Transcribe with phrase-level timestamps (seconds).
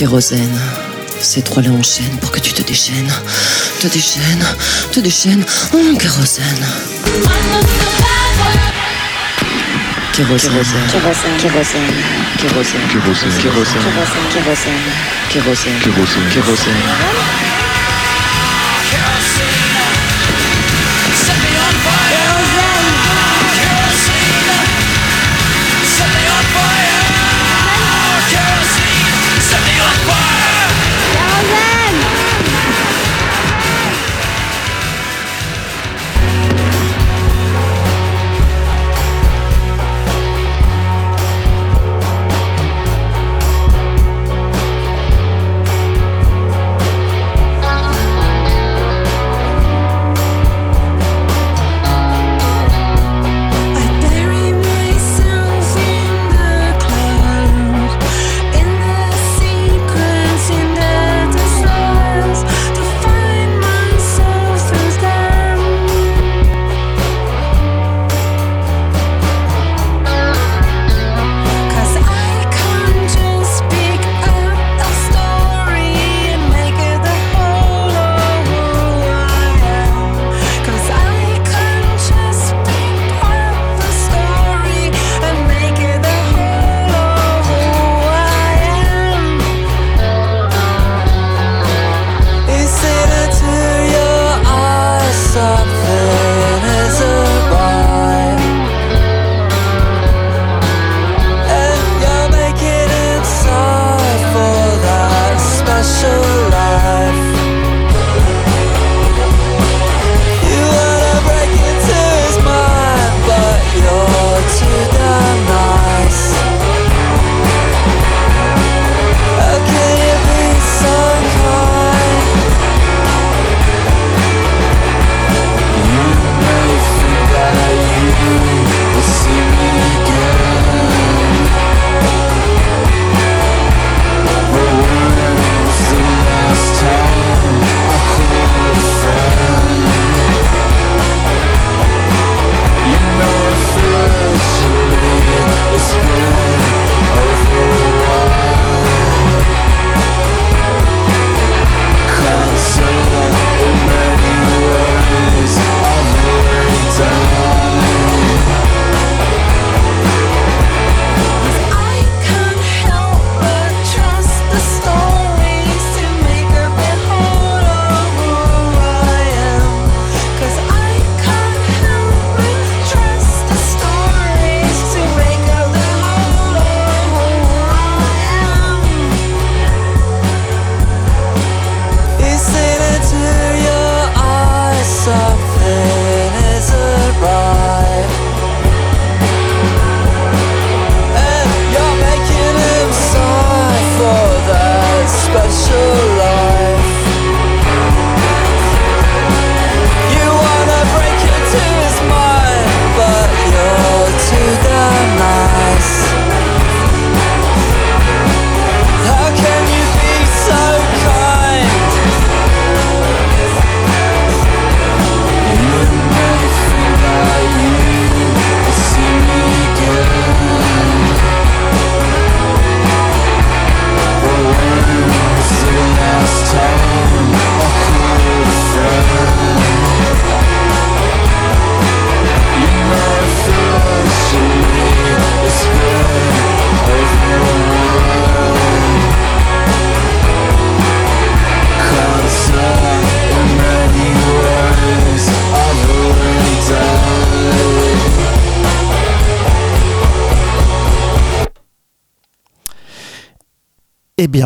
[0.00, 0.58] Kérosène.
[1.20, 3.12] Ces trois-là enchaînent pour que tu te déchaînes.
[3.80, 4.46] Te déchaînes,
[4.92, 5.44] te déchaînes.
[5.74, 6.46] Oh, kérosène.
[10.14, 10.52] Kérosène.
[10.90, 11.36] Kérosène.
[11.38, 11.90] Kérosène.
[12.38, 12.80] Kérosène.
[12.88, 13.30] Kérosène.
[13.42, 13.82] Kérosène.
[14.32, 14.80] Kérosène.
[15.28, 15.80] Kérosène.
[15.82, 16.30] Kérosène.
[16.32, 17.69] Kérosène.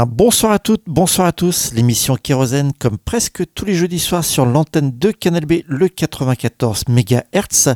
[0.06, 1.72] Bonsoir à toutes, bonsoir à tous.
[1.74, 6.84] L'émission Kérosène, comme presque tous les jeudis soirs sur l'antenne de Canal B, le 94
[6.88, 7.74] MHz.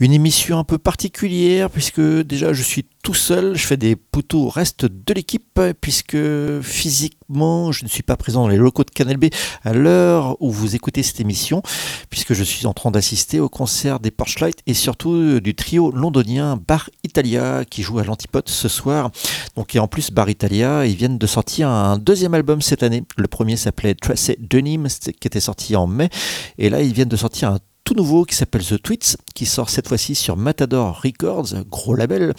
[0.00, 4.42] Une émission un peu particulière puisque déjà je suis tout seul, je fais des poteaux
[4.42, 6.18] au reste de l'équipe puisque
[6.60, 9.28] physiquement je ne suis pas présent dans les locaux de Canal B
[9.64, 11.62] à l'heure où vous écoutez cette émission
[12.10, 16.60] puisque je suis en train d'assister au concert des Porchlight et surtout du trio londonien
[16.68, 19.10] Bar Italia qui joue à l'Antipode ce soir.
[19.56, 23.04] Donc et en plus Bar Italia, ils viennent de sortir un deuxième album cette année.
[23.16, 26.10] Le premier s'appelait Tracé Denim qui était sorti en mai
[26.58, 27.58] et là ils viennent de sortir un
[27.88, 32.34] tout nouveau qui s'appelle The Tweets, qui sort cette fois-ci sur Matador Records, gros label.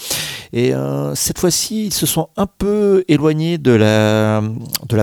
[0.54, 4.44] Et euh, cette fois-ci, ils se sont un peu éloignés de la,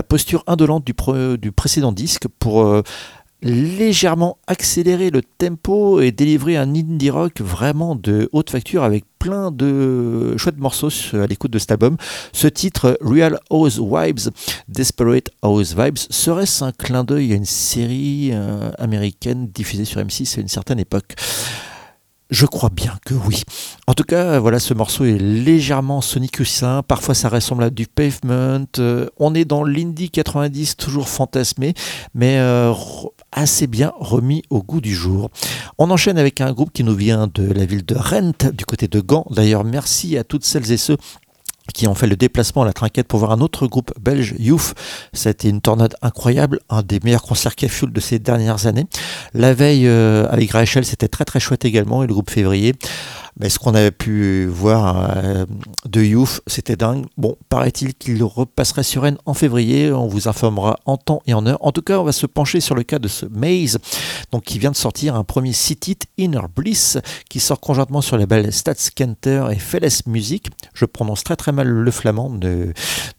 [0.03, 0.95] posture indolente du,
[1.37, 2.81] du précédent disque pour euh,
[3.41, 9.51] légèrement accélérer le tempo et délivrer un indie rock vraiment de haute facture avec plein
[9.51, 11.97] de chouettes morceaux à l'écoute de cet album.
[12.33, 14.31] Ce titre, Real Housewives,
[14.67, 20.41] Desperate Housewives, serait-ce un clin d'œil à une série euh, américaine diffusée sur M6 à
[20.41, 21.15] une certaine époque?
[22.29, 23.43] Je crois bien que oui.
[23.87, 26.83] En tout cas, voilà, ce morceau est légèrement Sonic Hussin.
[26.83, 28.65] Parfois, ça ressemble à du Pavement.
[28.79, 31.73] Euh, on est dans l'indie 90, toujours fantasmé,
[32.13, 32.73] mais euh,
[33.31, 35.29] assez bien remis au goût du jour.
[35.77, 38.87] On enchaîne avec un groupe qui nous vient de la ville de Rent, du côté
[38.87, 39.25] de Gand.
[39.29, 40.97] D'ailleurs, merci à toutes celles et ceux
[41.73, 44.35] qui ont fait le déplacement à la trinquette pour voir un autre groupe belge,
[45.29, 48.85] a été une tornade incroyable, un des meilleurs concerts Cafioul de ces dernières années.
[49.33, 52.73] La veille, euh, avec Rachel, c'était très très chouette également, et le groupe Février.
[53.39, 55.45] Mais ce qu'on avait pu voir euh,
[55.85, 57.05] de Youth, c'était dingue.
[57.17, 59.91] Bon, paraît-il qu'il repasserait sur Rennes en février.
[59.91, 61.59] On vous informera en temps et en heure.
[61.61, 63.77] En tout cas, on va se pencher sur le cas de ce Maze,
[64.31, 66.97] donc qui vient de sortir un premier site Inner Bliss,
[67.29, 70.47] qui sort conjointement sur les labels Stats Canter et Feles Music.
[70.73, 72.71] Je prononce très très mal le flamand, ne,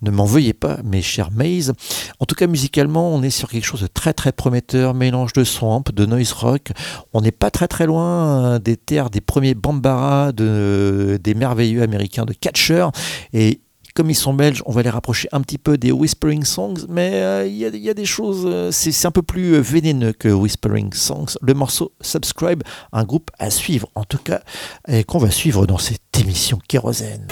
[0.03, 1.73] ne m'en veuillez pas, mes chers Maze.
[2.19, 5.45] En tout cas, musicalement, on est sur quelque chose de très très prometteur, mélange de
[5.45, 6.73] swamp, de noise rock.
[7.13, 11.83] On n'est pas très très loin euh, des terres des premiers Bambara, de, des merveilleux
[11.83, 12.87] américains de Catcher.
[13.33, 13.61] Et
[13.95, 17.11] comme ils sont belges, on va les rapprocher un petit peu des Whispering Songs, mais
[17.15, 20.93] euh, il y, a- des choses, euh, c'est un peu plus euh, vénéneux que Whispering
[20.93, 21.35] Songs.
[21.43, 22.63] Le morceau Subscribe,
[22.93, 24.41] un groupe à suivre, en tout cas,
[24.87, 27.27] et qu'on va suivre dans cette émission Kérosène.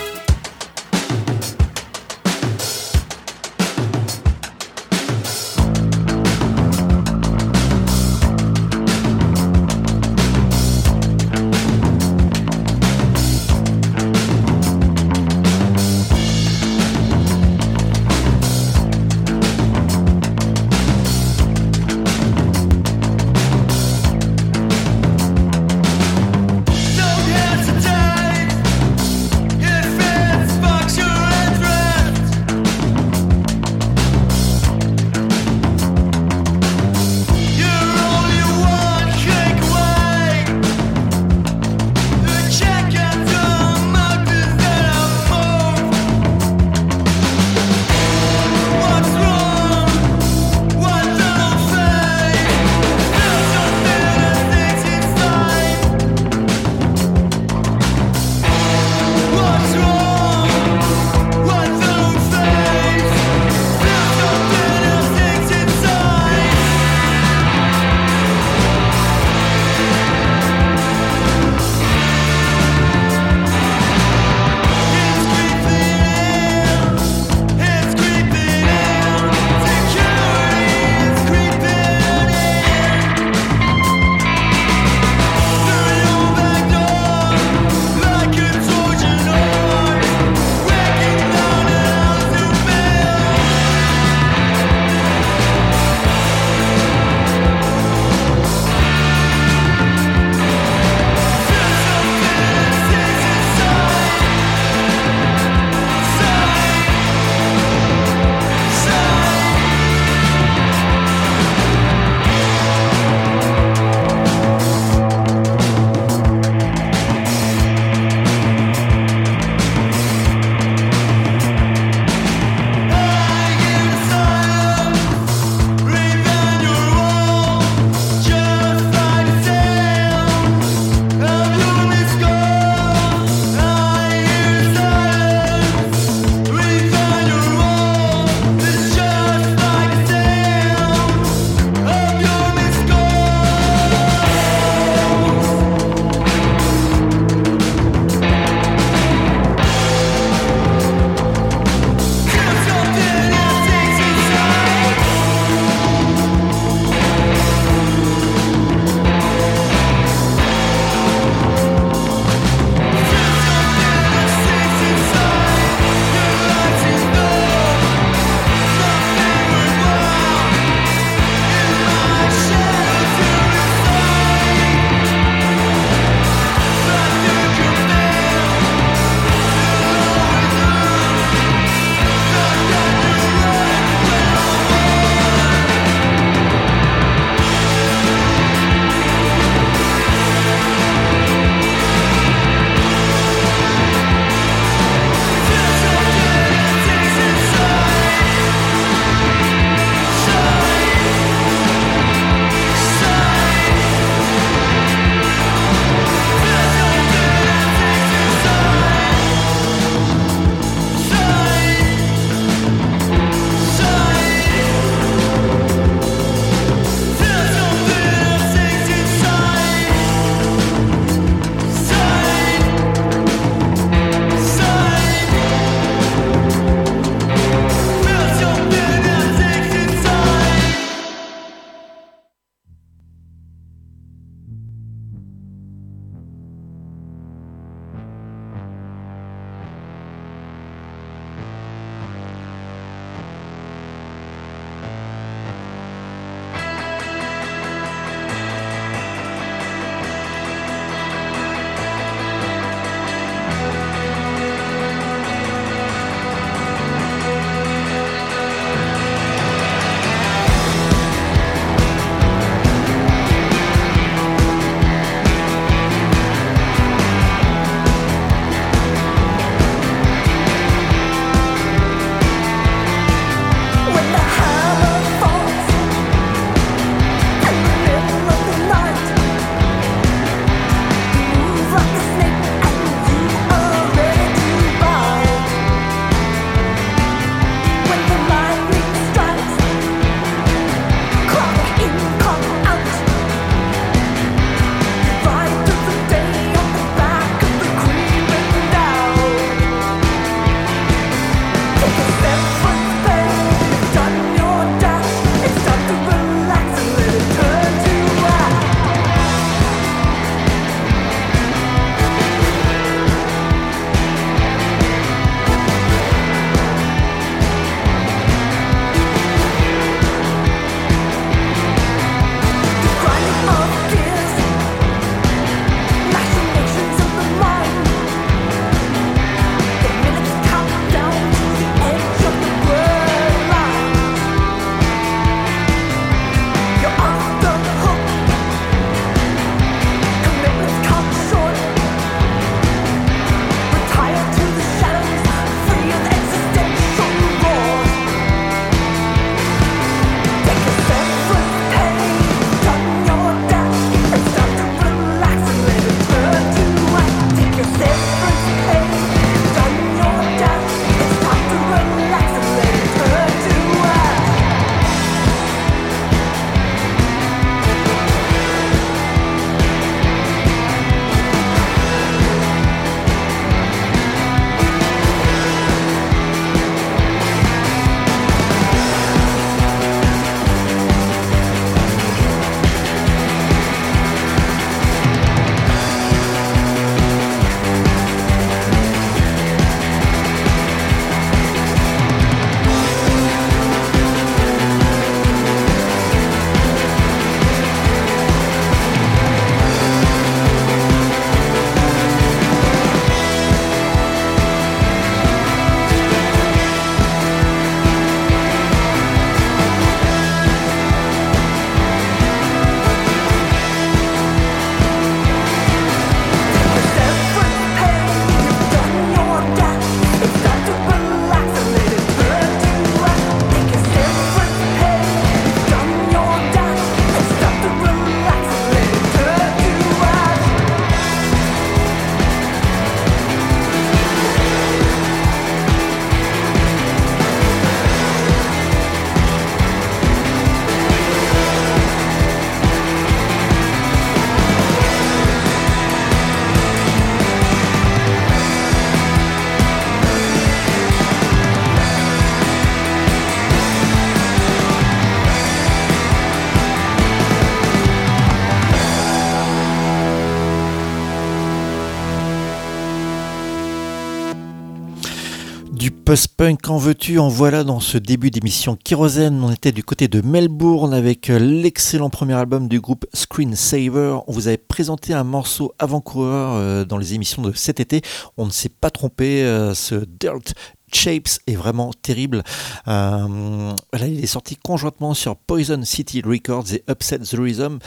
[466.06, 469.42] Post-punk, en veux-tu, en voilà dans ce début d'émission Kérosène.
[469.42, 474.18] On était du côté de Melbourne avec euh, l'excellent premier album du groupe Screensaver.
[474.28, 478.02] On vous avait présenté un morceau avant-coureur euh, dans les émissions de cet été.
[478.36, 480.54] On ne s'est pas trompé, euh, ce Dirt
[480.92, 482.44] Shapes est vraiment terrible.
[482.86, 483.74] Il
[484.22, 487.80] est sorti conjointement sur Poison City Records et Upset the Rhythm.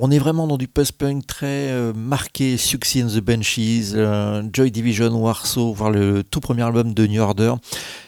[0.00, 4.70] On est vraiment dans du post-punk très euh, marqué, Suxy and the Benchies, euh, Joy
[4.70, 7.54] Division, Warsaw, voire le tout premier album de New Order.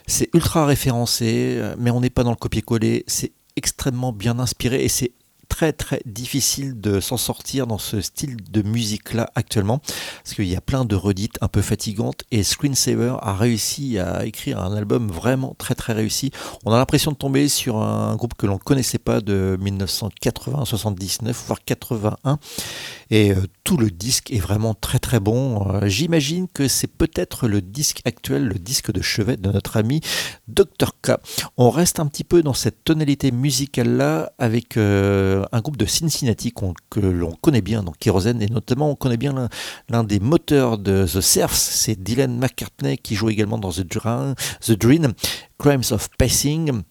[0.06, 3.02] C'est ultra référencé, euh, mais on n'est pas dans le copier-coller.
[3.08, 5.10] C'est extrêmement bien inspiré et c'est
[5.50, 9.80] très très difficile de s'en sortir dans ce style de musique là actuellement
[10.22, 14.24] parce qu'il y a plein de redites un peu fatigantes et Screensaver a réussi à
[14.24, 16.30] écrire un album vraiment très très réussi.
[16.64, 21.44] On a l'impression de tomber sur un groupe que l'on connaissait pas de 1980 79
[21.46, 22.38] voire 81
[23.10, 25.68] et euh, tout le disque est vraiment très très bon.
[25.68, 30.00] Euh, j'imagine que c'est peut-être le disque actuel le disque de chevet de notre ami
[30.48, 31.12] Dr K.
[31.56, 35.86] On reste un petit peu dans cette tonalité musicale là avec euh, un groupe de
[35.86, 36.52] Cincinnati
[36.90, 39.48] que l'on connaît bien dans Kérosène et notamment on connaît bien
[39.88, 44.34] l'un- des moteurs de The Serfs, c'est Dylan McCartney qui joue également dans The Dream,
[44.60, 45.12] The Dream
[45.58, 46.82] Crimes of Passing.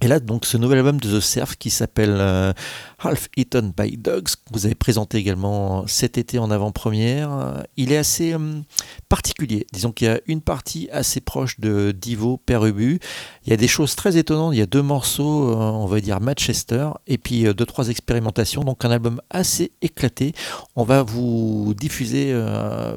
[0.00, 2.52] Et là, donc, ce nouvel album de The Surf qui s'appelle euh,
[3.00, 7.90] Half Eaten by Dogs, que vous avez présenté également cet été en avant-première, euh, il
[7.90, 8.60] est assez euh,
[9.08, 9.66] particulier.
[9.72, 13.00] Disons qu'il y a une partie assez proche de Divo, Père Ubu.
[13.44, 14.54] Il y a des choses très étonnantes.
[14.54, 18.62] Il y a deux morceaux, on va dire Manchester, et puis deux, trois expérimentations.
[18.62, 20.32] Donc, un album assez éclaté.
[20.76, 22.32] On va vous diffuser.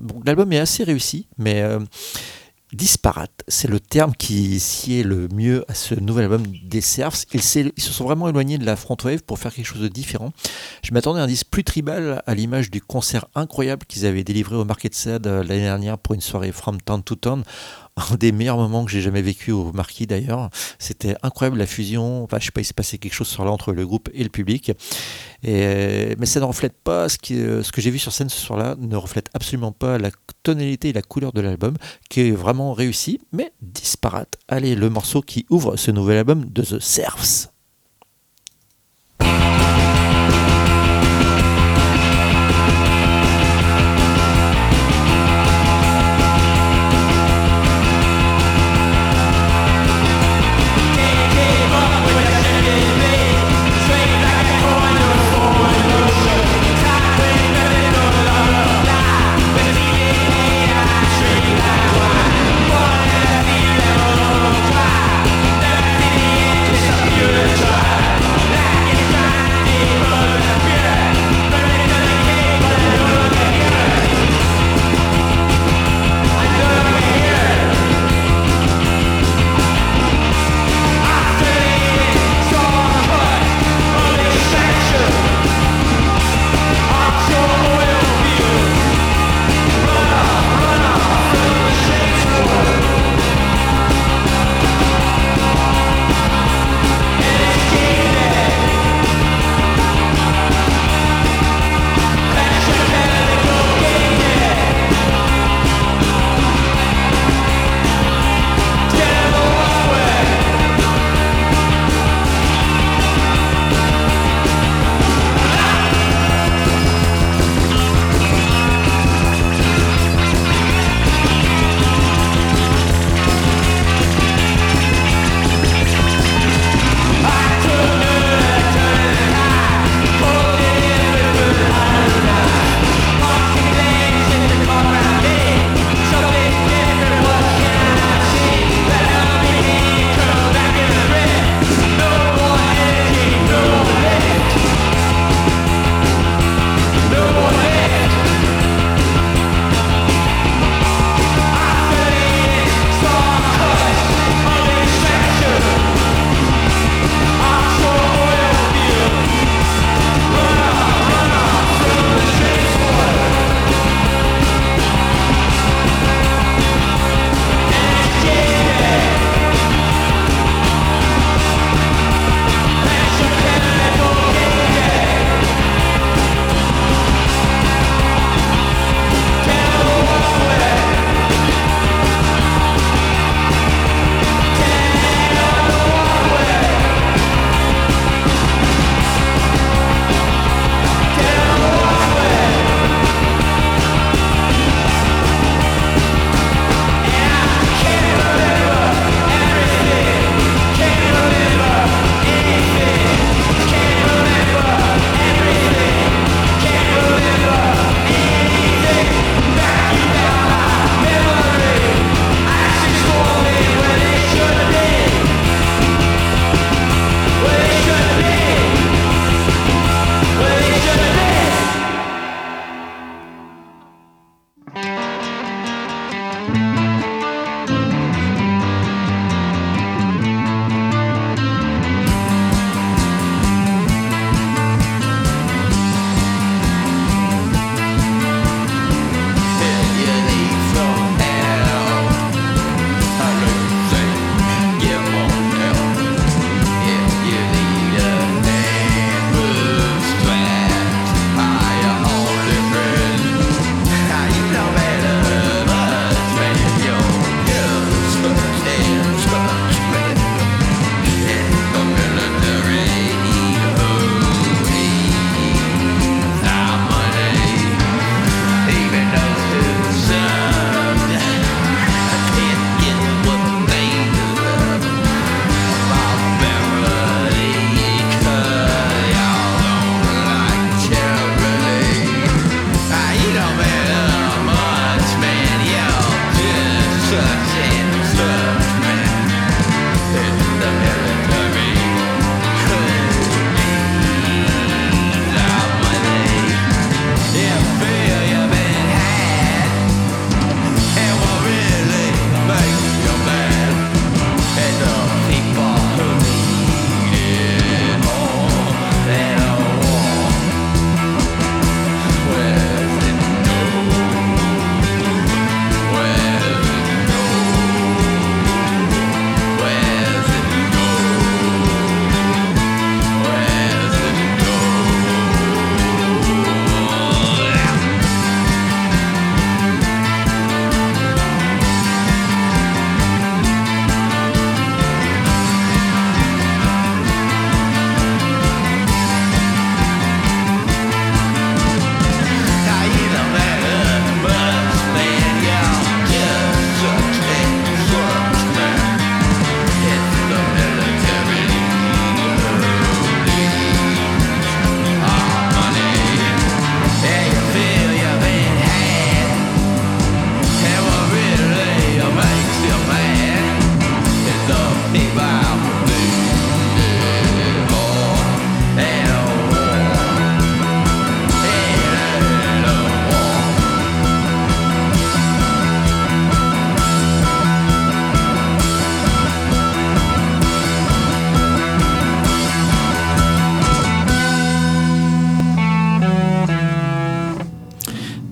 [0.01, 1.63] bon, L'album est assez réussi, mais.
[2.73, 3.43] Disparate.
[3.47, 7.25] C'est le terme qui sied le mieux à ce nouvel album des Serfs.
[7.33, 10.31] Ils, se sont vraiment éloignés de la front wave pour faire quelque chose de différent.
[10.83, 14.55] Je m'attendais à un disque plus tribal à l'image du concert incroyable qu'ils avaient délivré
[14.55, 17.43] au Market Sad euh, l'année dernière pour une soirée From Town to Town.
[17.97, 20.49] Un des meilleurs moments que j'ai jamais vécu au Marquis d'ailleurs.
[20.79, 22.23] C'était incroyable la fusion.
[22.23, 24.23] Enfin, je sais pas, il s'est passé quelque chose sur là entre le groupe et
[24.23, 24.71] le public.
[25.43, 28.75] Et, mais ça ne reflète pas ce, euh, que j'ai vu sur scène ce soir-là,
[28.79, 30.11] ne reflète absolument pas la
[30.43, 31.75] tonalité et la couleur de l'album,
[32.09, 34.37] qui est vraiment réussi, mais disparate.
[34.47, 37.50] Allez, le morceau qui ouvre ce nouvel album de The Serfs.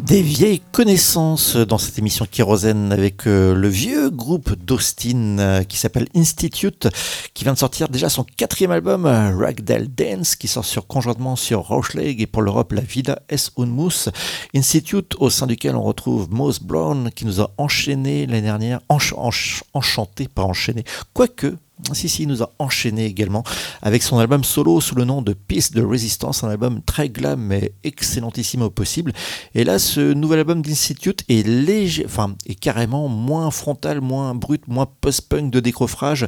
[0.09, 5.77] Des vieilles connaissances dans cette émission Kérosène avec euh, le vieux groupe d'Austin euh, qui
[5.77, 6.87] s'appelle Institute,
[7.35, 11.35] qui vient de sortir déjà son quatrième album, euh, Ragdoll Dance, qui sort sur conjointement
[11.35, 13.51] sur Rocheleg et pour l'Europe La Vida S.
[13.59, 14.09] Unmus.
[14.55, 19.13] Institute, au sein duquel on retrouve Moss Brown, qui nous a enchaîné l'année dernière, ench-
[19.13, 21.55] ench- enchanté, pas enchaîné, quoique.
[21.93, 23.43] Si, si, il nous a enchaîné également
[23.81, 27.39] avec son album solo sous le nom de Peace de Resistance, un album très glam
[27.41, 29.13] mais excellentissime au possible.
[29.55, 34.67] Et là, ce nouvel album d'Institute est léger, enfin, est carrément moins frontal, moins brut,
[34.67, 36.27] moins post-punk de décoffrage.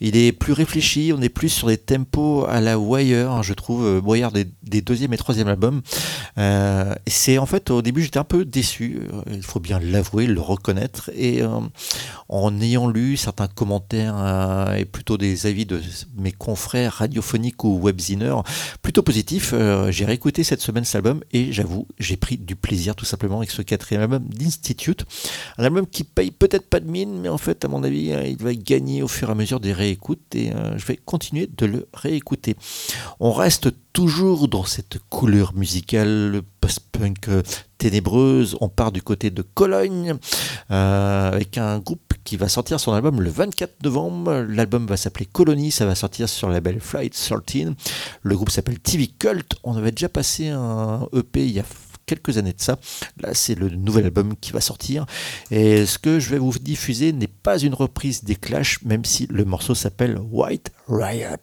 [0.00, 3.84] Il est plus réfléchi, on est plus sur des tempos à la Wire, je trouve,
[3.84, 4.46] euh, Wire des,
[4.80, 5.82] deuxième et troisième albums.
[6.38, 10.26] Euh, c'est en fait, au début, j'étais un peu déçu, euh, il faut bien l'avouer,
[10.26, 11.10] le reconnaître.
[11.16, 11.42] Et
[12.28, 15.80] en ayant lu certains commentaires et plutôt des avis de
[16.16, 18.42] mes confrères radiophoniques ou webziners
[18.82, 22.94] plutôt positifs, euh, j'ai réécouté cette semaine cet album et j'avoue, j'ai pris du plaisir
[22.94, 25.04] tout simplement avec ce quatrième album d'Institute.
[25.58, 28.26] Un album qui paye peut-être pas de mine, mais en fait, à mon avis, euh,
[28.26, 31.48] il va gagner au fur et à mesure des réécoutes et euh, je vais continuer
[31.56, 32.56] de le réécouter.
[33.20, 37.28] On reste toujours dans cette couleur musicale post-punk
[37.78, 38.56] ténébreuse.
[38.60, 40.14] On part du côté de Cologne
[40.70, 44.46] euh, avec un groupe qui va sortir son album le 24 novembre.
[44.48, 47.72] L'album va s'appeler Colony, ça va sortir sur le label Flight 13.
[48.22, 49.54] Le groupe s'appelle TV Cult.
[49.64, 51.64] On avait déjà passé un EP il y a
[52.06, 52.78] quelques années de ça.
[53.20, 55.06] Là, c'est le nouvel album qui va sortir.
[55.50, 59.26] Et ce que je vais vous diffuser n'est pas une reprise des Clash, même si
[59.30, 61.36] le morceau s'appelle White Riot.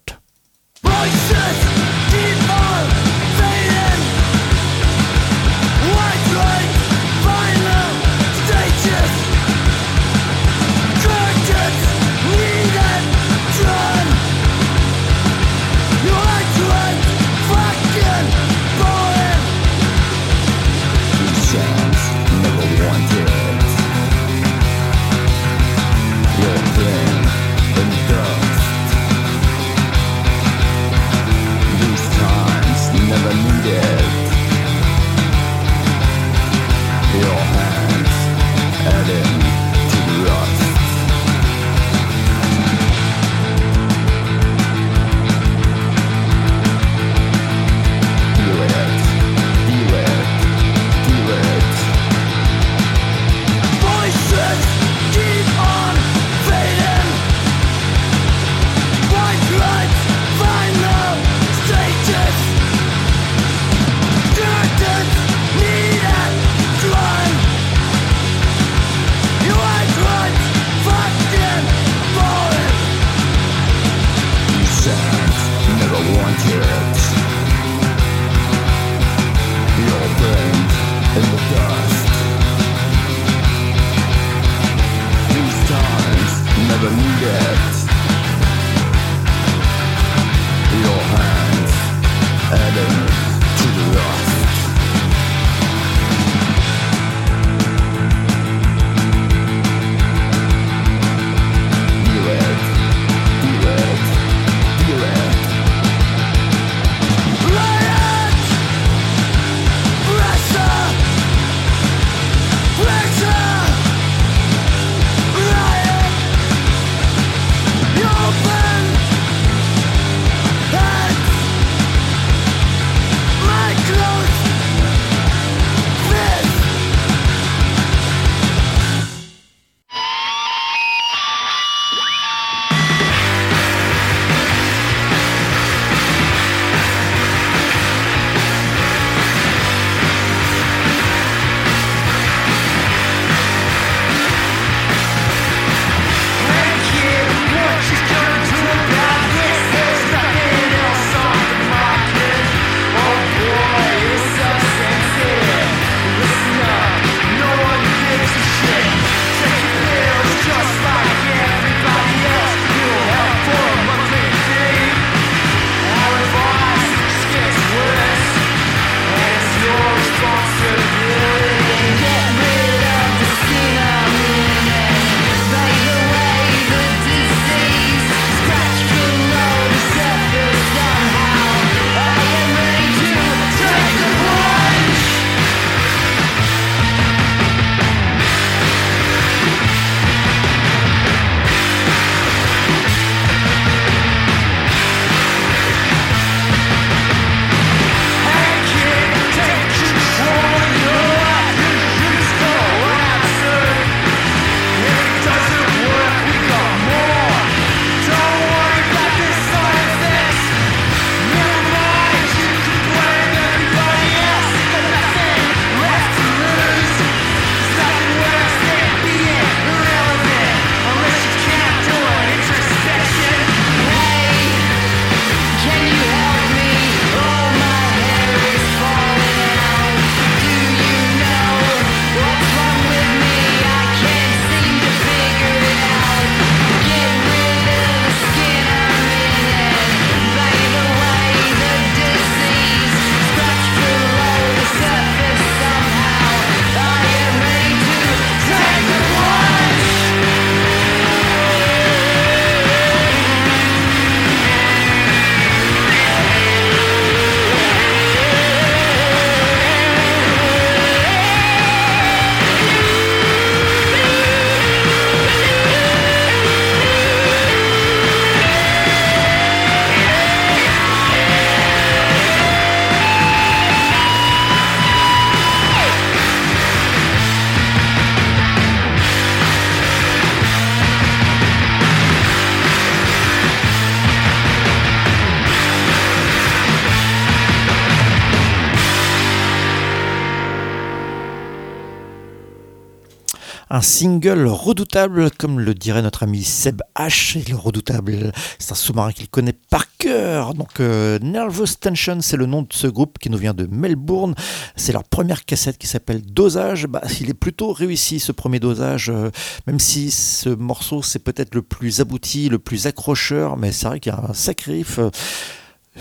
[293.71, 297.47] Un single redoutable, comme le dirait notre ami Seb H.
[297.47, 300.55] Le redoutable, c'est un sous-marin qu'il connaît par cœur.
[300.55, 304.33] Donc, euh, Nervous Tension, c'est le nom de ce groupe qui nous vient de Melbourne.
[304.75, 306.87] C'est leur première cassette qui s'appelle Dosage.
[306.87, 309.29] Bah, il est plutôt réussi ce premier dosage, euh,
[309.67, 313.99] même si ce morceau c'est peut-être le plus abouti, le plus accrocheur, mais c'est vrai
[313.99, 315.11] qu'il y a un sacré euh,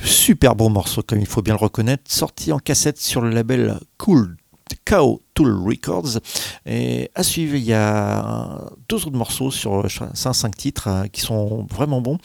[0.05, 3.79] Super bon morceau, comme il faut bien le reconnaître, sorti en cassette sur le label
[3.99, 4.37] Cool
[4.85, 6.21] Cow Records.
[6.67, 11.67] Et à suivre, il y a deux autres morceaux sur 5 titres euh, qui sont
[11.71, 12.19] vraiment bons.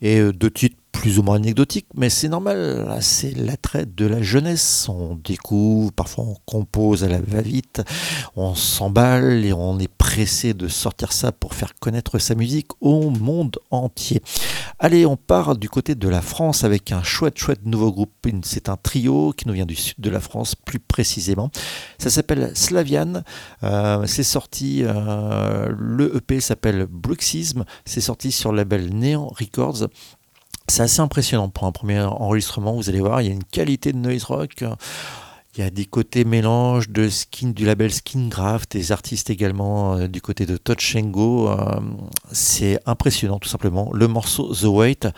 [0.00, 4.22] Et euh, deux titres plus ou moins anecdotiques, mais c'est normal, c'est l'attrait de la
[4.22, 4.88] jeunesse.
[4.88, 7.82] On découvre, parfois on compose à la va-vite,
[8.36, 13.10] on s'emballe et on est pressé de sortir ça pour faire connaître sa musique au
[13.10, 14.22] monde entier.
[14.78, 18.10] Allez, on part du côté de la France avec un chouette, chouette nouveau groupe.
[18.44, 21.50] C'est un trio qui nous vient du sud de la France, plus précisément.
[21.98, 23.22] Ça s'appelle Slavian.
[23.62, 27.64] Euh, c'est sorti, euh, le EP s'appelle Bruxism.
[27.84, 29.88] C'est sorti sur le label Neon Records.
[30.68, 32.74] C'est assez impressionnant pour un premier enregistrement.
[32.74, 34.64] Vous allez voir, il y a une qualité de noise rock.
[35.54, 40.08] Il y a des côtés mélange de skin du label Skingraft, des artistes également euh,
[40.08, 41.50] du côté de Touch and Go.
[41.50, 41.78] Euh,
[42.30, 43.90] c'est impressionnant tout simplement.
[43.92, 45.08] Le morceau The Wait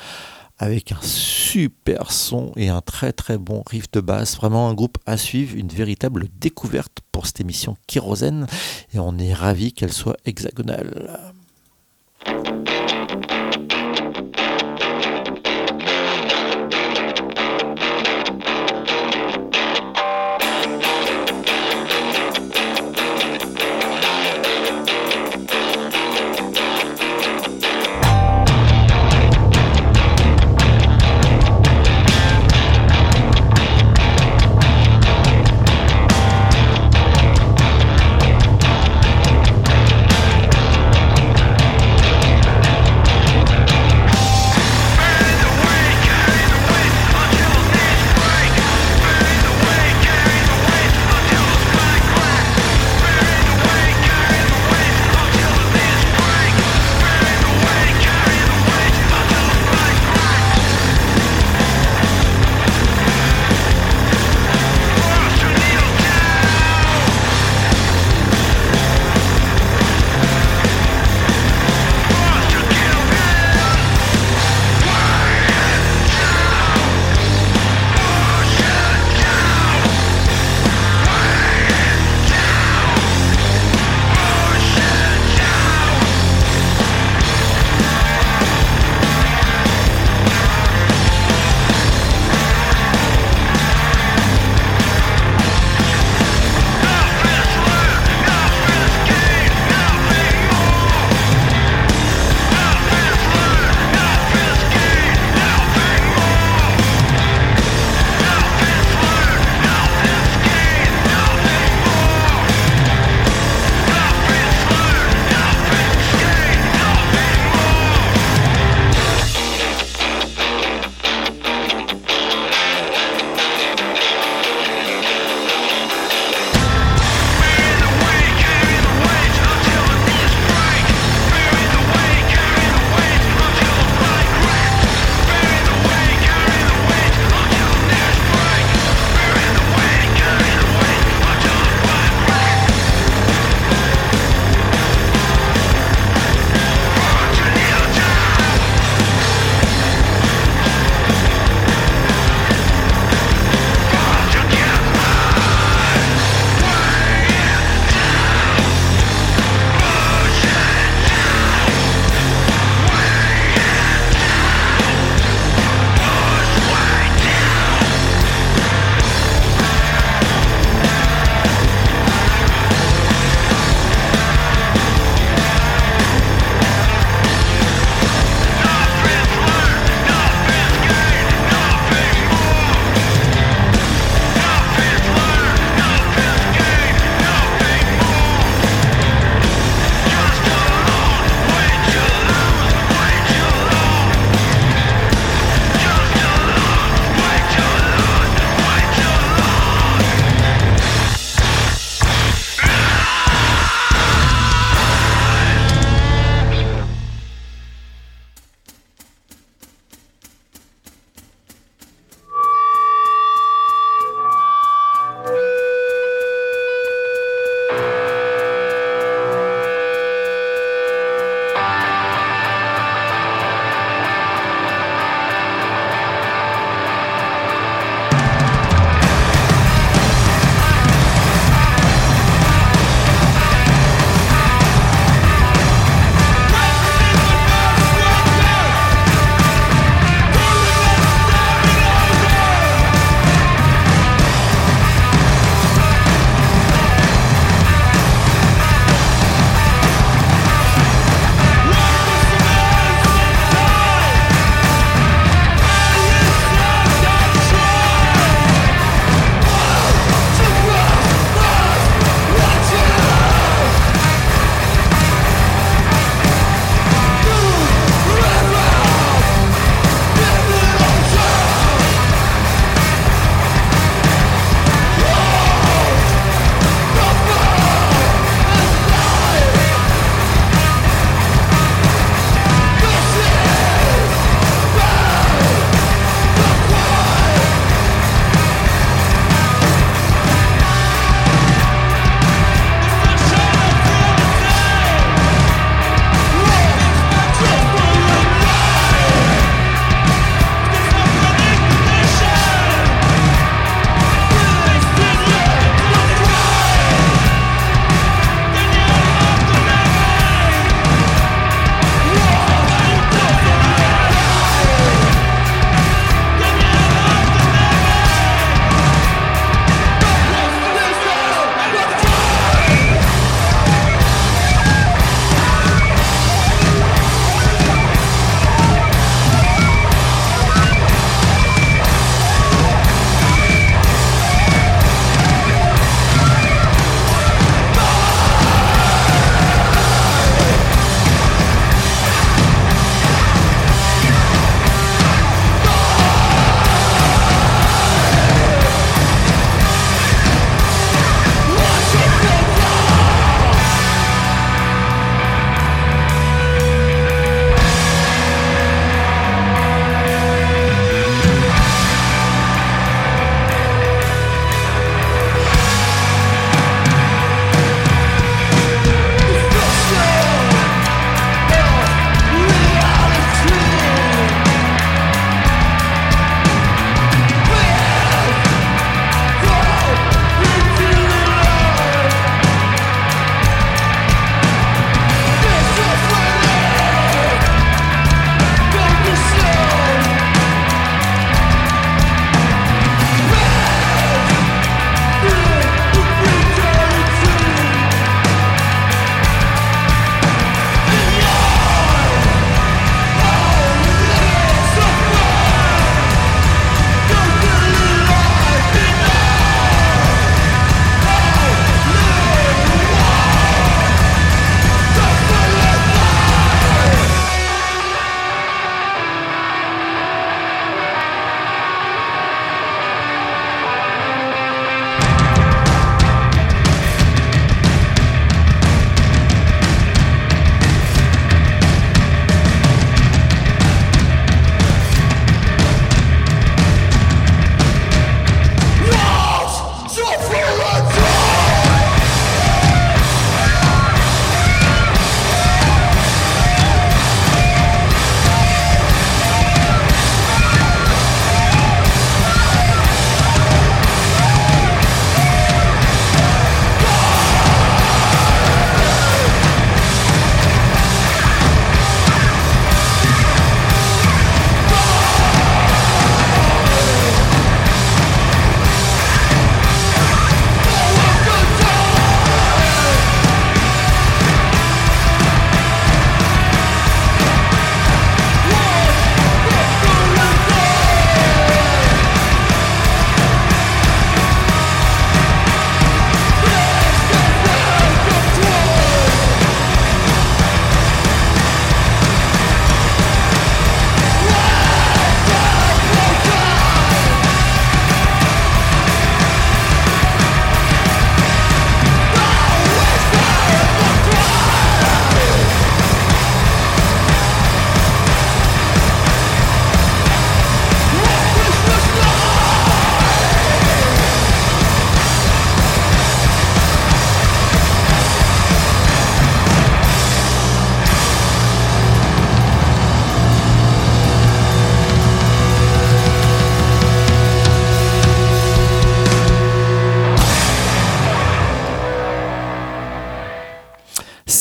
[0.58, 4.36] avec un super son et un très très bon riff de basse.
[4.36, 8.46] Vraiment un groupe à suivre, une véritable découverte pour cette émission Kérosène
[8.92, 11.33] et on est ravi qu'elle soit hexagonale.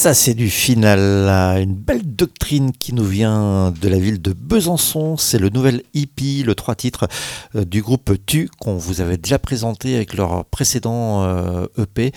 [0.04, 1.00] Ça, c'est du final.
[1.62, 5.18] Une belle doctrine qui nous vient de la ville de Besançon.
[5.18, 7.08] C'est le nouvel EP, le trois titres
[7.56, 12.12] euh, du groupe Tu, qu'on vous avait déjà présenté avec leur précédent euh, EP.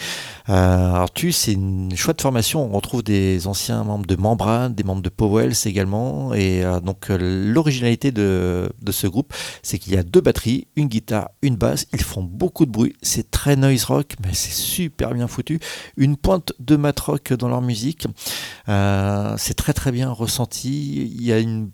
[0.49, 2.69] Euh, alors, Tu, c'est une chouette formation.
[2.71, 6.35] On retrouve des anciens membres de Membrane, des membres de Powells également.
[6.35, 9.33] Et donc, l'originalité de, ce groupe,
[9.63, 11.87] c'est qu'il y a deux batteries, une guitare, une basse.
[11.93, 12.95] Ils font beaucoup de bruit.
[13.03, 15.61] C'est très noise rock, mais c'est super bien foutu.
[15.97, 18.07] Une pointe de mat rock dans leur musique.
[18.67, 21.03] C'est très très bien ressenti.
[21.05, 21.71] Il y a une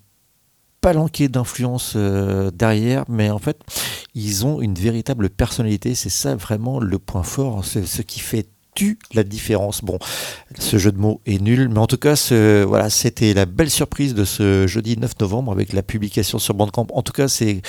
[0.81, 3.59] palanquée d'influence euh, derrière, mais en fait,
[4.15, 5.95] ils ont une véritable personnalité.
[5.95, 9.83] C'est ça vraiment le point fort, c'est ce qui fait tu la différence.
[9.83, 9.99] Bon,
[10.59, 13.71] ce jeu de mots est nul, mais en tout cas, ce, voilà, c'était la belle
[13.71, 16.87] surprise de ce jeudi 9 novembre avec la publication sur Bandcamp.
[16.93, 17.61] En tout cas, c'est,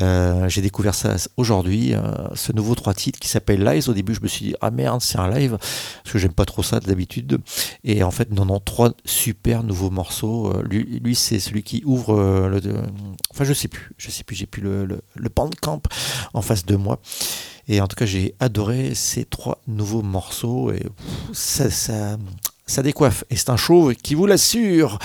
[0.00, 2.00] euh, j'ai découvert ça aujourd'hui, euh,
[2.34, 3.88] ce nouveau trois titres qui s'appelle Live.
[3.88, 6.44] Au début, je me suis dit ah merde, c'est un live parce que j'aime pas
[6.44, 7.38] trop ça d'habitude.
[7.84, 10.52] Et en fait, non, non, trois super nouveaux morceaux.
[10.52, 12.60] Euh, lui, c'est celui qui ouvre le.
[13.30, 15.82] enfin, je sais plus, je sais plus, j'ai plus le, le, le Bandcamp
[16.34, 17.00] en face de moi.
[17.68, 20.86] Et en tout cas, j'ai adoré ces trois nouveaux morceaux et
[21.34, 22.16] ça, ça,
[22.66, 23.24] ça décoiffe.
[23.28, 24.98] Et c'est un show qui vous l'assure.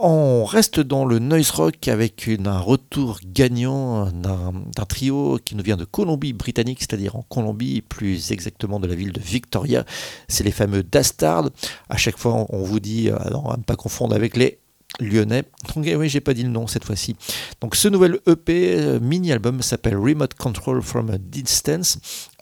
[0.00, 5.76] On reste dans le noise rock avec un retour gagnant d'un trio qui nous vient
[5.76, 9.84] de Colombie-Britannique, c'est-à-dire en Colombie, plus exactement de la ville de Victoria.
[10.28, 11.50] C'est les fameux Dastard.
[11.88, 14.60] À chaque fois, on vous dit, euh, à ne pas confondre avec les
[15.00, 15.42] Lyonnais.
[15.74, 17.16] Donc, eh oui, j'ai pas dit le nom cette fois-ci.
[17.60, 21.98] Donc, ce nouvel EP, euh, mini-album, s'appelle Remote Control from a Distance.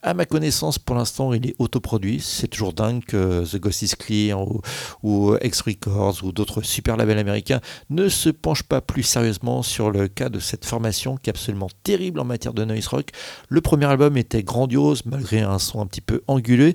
[0.07, 2.20] À ma connaissance, pour l'instant, il est autoproduit.
[2.20, 4.61] C'est toujours dingue que The Ghost is Clear ou,
[5.02, 9.90] ou X Records ou d'autres super labels américains ne se penchent pas plus sérieusement sur
[9.90, 13.11] le cas de cette formation qui est absolument terrible en matière de noise rock.
[13.48, 16.74] Le premier album était grandiose malgré un son un petit peu anguleux.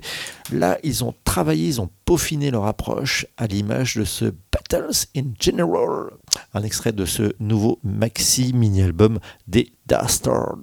[0.52, 5.32] Là, ils ont travaillé, ils ont peaufiné leur approche à l'image de ce Battles in
[5.40, 6.10] General,
[6.52, 10.58] un extrait de ce nouveau maxi mini-album des Dastard.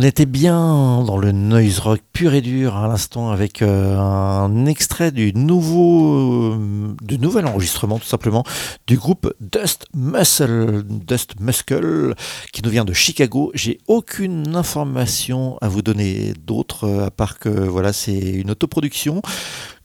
[0.00, 4.64] On était bien dans le noise rock pur et dur à l'instant avec euh, un
[4.66, 8.44] extrait du nouveau, euh, du nouvel enregistrement tout simplement
[8.86, 12.14] du groupe Dust Muscle, Dust Muscle,
[12.52, 13.50] qui nous vient de Chicago.
[13.54, 19.20] J'ai aucune information à vous donner d'autre euh, à part que voilà c'est une autoproduction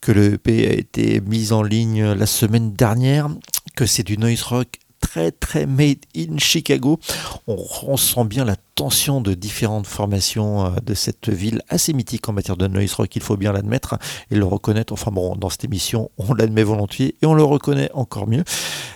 [0.00, 3.30] que le EP a été mis en ligne la semaine dernière,
[3.74, 6.98] que c'est du noise rock très très made in Chicago.
[7.46, 12.28] On, on sent bien la tension de différentes formations euh, de cette ville assez mythique
[12.28, 13.96] en matière de noise rock, il faut bien l'admettre
[14.30, 14.92] et le reconnaître.
[14.92, 18.44] Enfin bon, dans cette émission, on l'admet volontiers et on le reconnaît encore mieux.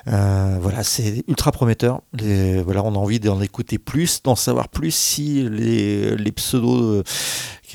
[0.08, 2.00] Euh, voilà, c'est ultra prometteur.
[2.12, 7.04] Voilà, on a envie d'en écouter plus, d'en savoir plus si les, les pseudos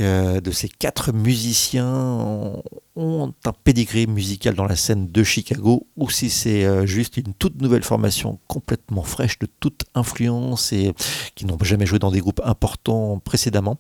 [0.02, 2.62] de ces quatre musiciens
[2.96, 7.34] ont, un pédigré musical dans la scène de Chicago ou si c'est euh, juste une
[7.34, 10.94] toute nouvelle formation complètement fraîche de toute influence et
[11.36, 13.78] qui n'ont jamais joué dans des groupes importants précédemment.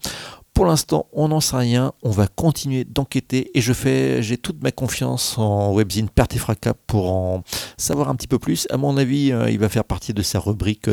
[0.53, 1.93] Pour l'instant, on n'en sait rien.
[2.03, 7.43] On va continuer d'enquêter et j'ai toute ma confiance en webzine Fracas pour en
[7.77, 8.67] savoir un petit peu plus.
[8.69, 10.89] À mon avis, euh, il va faire partie de sa rubrique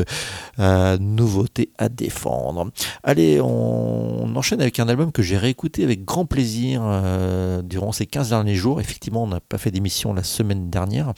[0.58, 2.70] euh, nouveautés à défendre.
[3.02, 7.92] Allez, on, on enchaîne avec un album que j'ai réécouté avec grand plaisir euh, durant
[7.92, 8.80] ces 15 derniers jours.
[8.80, 11.12] Effectivement, on n'a pas fait d'émission la semaine dernière.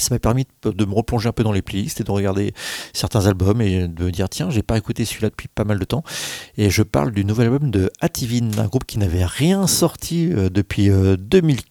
[0.00, 2.52] Ça m'a permis de, me replonger un peu dans les playlists et de regarder
[2.92, 5.84] certains albums et de me dire tiens, j'ai pas écouté celui-là depuis pas mal de
[5.84, 6.02] temps.
[6.56, 10.48] Et je parle du nouvel album de Ativin, un groupe qui n'avait rien sorti euh,
[10.48, 11.70] depuis euh, 2004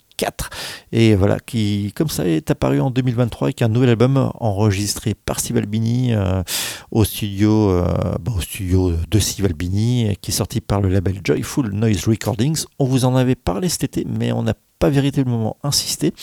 [0.91, 5.39] et voilà qui comme ça est apparu en 2023 avec un nouvel album enregistré par
[5.39, 6.43] Steve Albini euh,
[6.91, 11.21] au studio euh, bah, au studio de Steve Albini qui est sorti par le label
[11.23, 12.65] Joyful Noise Recordings.
[12.79, 16.13] On vous en avait parlé cet été mais on n'a pas véritablement insisté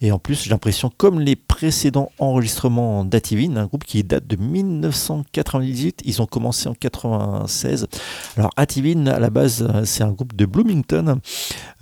[0.00, 4.36] et en plus j'ai l'impression comme les précédents enregistrements d'Ativin, un groupe qui date de
[4.36, 7.86] 1998, ils ont commencé en 96.
[8.36, 11.20] Alors Ativin à la base euh, c'est un groupe de Bloomington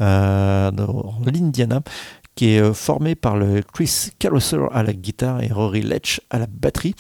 [0.01, 1.81] euh, dans l'Indiana
[2.39, 6.39] qui est euh, formé par le Chris Carousel à la guitare et Rory Letch à
[6.39, 6.95] la batterie.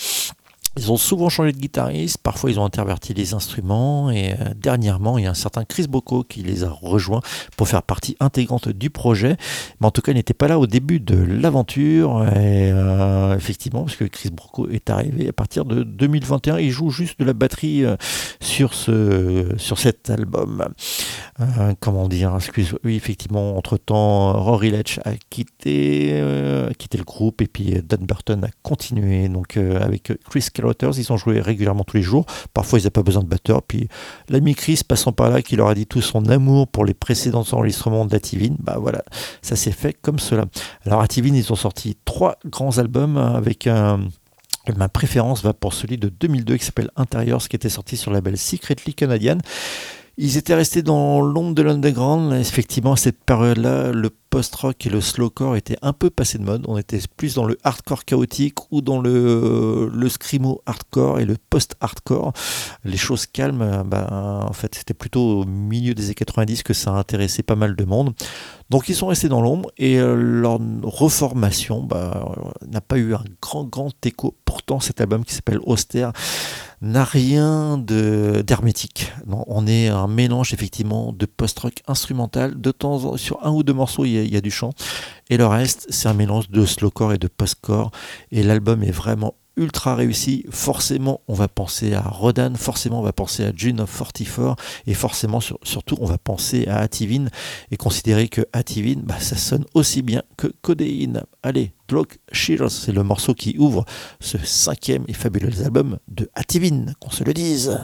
[0.79, 5.18] Ils ont souvent changé de guitariste, parfois ils ont interverti les instruments et euh, dernièrement
[5.18, 7.20] il y a un certain Chris Bocco qui les a rejoints
[7.57, 9.37] pour faire partie intégrante du projet.
[9.81, 13.97] Mais en tout cas il n'était pas là au début de l'aventure euh, effectivement parce
[13.97, 17.85] que Chris Bocco est arrivé à partir de 2021, il joue juste de la batterie
[17.85, 17.97] euh,
[18.41, 20.64] sur, ce, sur cet album.
[21.81, 26.22] Comment dire excuse oui effectivement entre temps Rory Letch a quitté
[26.79, 30.49] quitté le groupe et puis Dan Burton a continué donc avec Chris
[30.99, 32.27] Ils ont joué régulièrement tous les jours.
[32.55, 33.62] Parfois ils n'avaient pas besoin de batteur.
[33.62, 33.89] Puis
[34.29, 37.45] l'ami Chris passant par là qui leur a dit tout son amour pour les précédents
[37.53, 39.03] enregistrements d'Ativin bah voilà
[39.43, 40.47] ça s'est fait comme cela.
[40.87, 44.01] Alors Ativin ils ont sorti trois grands albums avec un
[44.77, 48.16] Ma préférence va pour celui de 2002 qui s'appelle Interiors, qui était sorti sur le
[48.16, 49.39] label Secretly Canadian.
[50.21, 52.33] Ils étaient restés dans l'ombre de l'underground.
[52.33, 56.64] Effectivement, à cette période-là, le post-rock et le slowcore étaient un peu passés de mode.
[56.66, 62.33] On était plus dans le hardcore chaotique ou dans le, screamo hardcore et le post-hardcore.
[62.85, 66.91] Les choses calmes, bah, en fait, c'était plutôt au milieu des années 90 que ça
[66.91, 68.12] a intéressé pas mal de monde.
[68.71, 73.14] Donc ils sont restés dans l'ombre et euh, leur reformation bah, euh, n'a pas eu
[73.14, 74.37] un grand grand écho.
[74.45, 76.12] Pourtant cet album qui s'appelle Austère
[76.81, 79.12] n'a rien d'hermétique.
[79.27, 82.61] On est un mélange effectivement de post-rock instrumental.
[82.61, 84.51] De temps en sur un ou deux morceaux il y a, il y a du
[84.51, 84.71] chant
[85.31, 87.91] et le reste c'est un mélange de slowcore et de post-core.
[88.33, 90.47] Et l'album est vraiment ultra réussi.
[90.51, 94.57] Forcément, on va penser à Rodan, forcément, on va penser à June of 44,
[94.87, 97.27] et forcément, sur- surtout, on va penser à Ativin,
[97.71, 101.25] et considérer que Ativin, bah, ça sonne aussi bien que Codeine.
[101.43, 103.85] Allez, Glock Shears, c'est le morceau qui ouvre
[104.21, 107.79] ce cinquième et fabuleux album de Ativin, qu'on se le dise.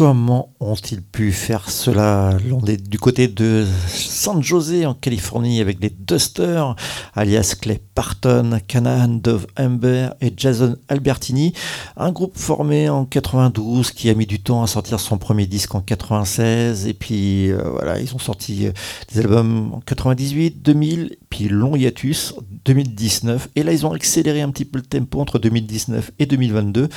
[0.00, 5.76] Comment ont-ils pu faire cela On est du côté de San José en Californie avec
[5.78, 6.74] les Dusters,
[7.14, 11.52] alias Clay Parton, Canaan Dove Amber et Jason Albertini?
[11.98, 15.74] Un groupe formé en 92 qui a mis du temps à sortir son premier disque
[15.74, 16.86] en 96.
[16.86, 18.72] Et puis euh, voilà, ils ont sorti euh,
[19.12, 22.32] des albums en 98, 2000, puis long hiatus
[22.64, 23.50] 2019.
[23.54, 26.88] Et là, ils ont accéléré un petit peu le tempo entre 2019 et 2022.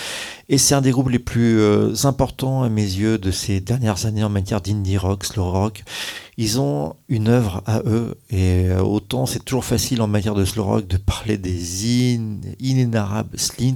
[0.49, 4.05] Et c'est un des groupes les plus euh, importants à mes yeux de ces dernières
[4.05, 5.83] années en matière d'indie rock, slow rock.
[6.37, 8.81] Ils ont une œuvre à eux et euh,
[9.25, 12.39] c'est toujours facile en matière de slow rock de parler des in,
[13.35, 13.75] Slint.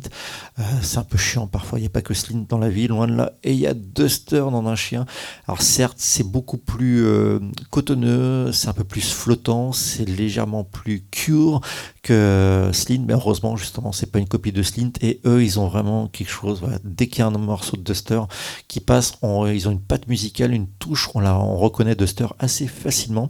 [0.59, 2.87] Euh, c'est un peu chiant parfois, il n'y a pas que Slint dans la vie,
[2.87, 3.33] loin de là.
[3.43, 5.05] Et il y a Duster dans un chien.
[5.47, 11.05] Alors certes, c'est beaucoup plus euh, cotonneux, c'est un peu plus flottant, c'est légèrement plus
[11.11, 11.61] cure
[12.01, 15.67] que Slint, mais heureusement justement c'est pas une copie de Slint et eux ils ont
[15.67, 16.61] vraiment quelque chose.
[16.83, 18.21] Dès qu'il y a un morceau de Duster
[18.67, 22.27] qui passe, on- ils ont une patte musicale, une touche, on, la, on reconnaît Duster
[22.39, 23.29] assez facilement.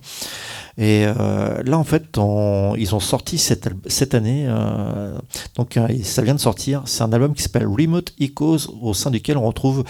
[0.78, 2.04] Et euh, là, en fait,
[2.78, 5.18] ils ont sorti cette, année, euh,
[5.56, 9.10] donc euh, ça vient de sortir, c'est un album qui s'appelle Remote Echoes, au sein
[9.10, 9.84] duquel on retrouve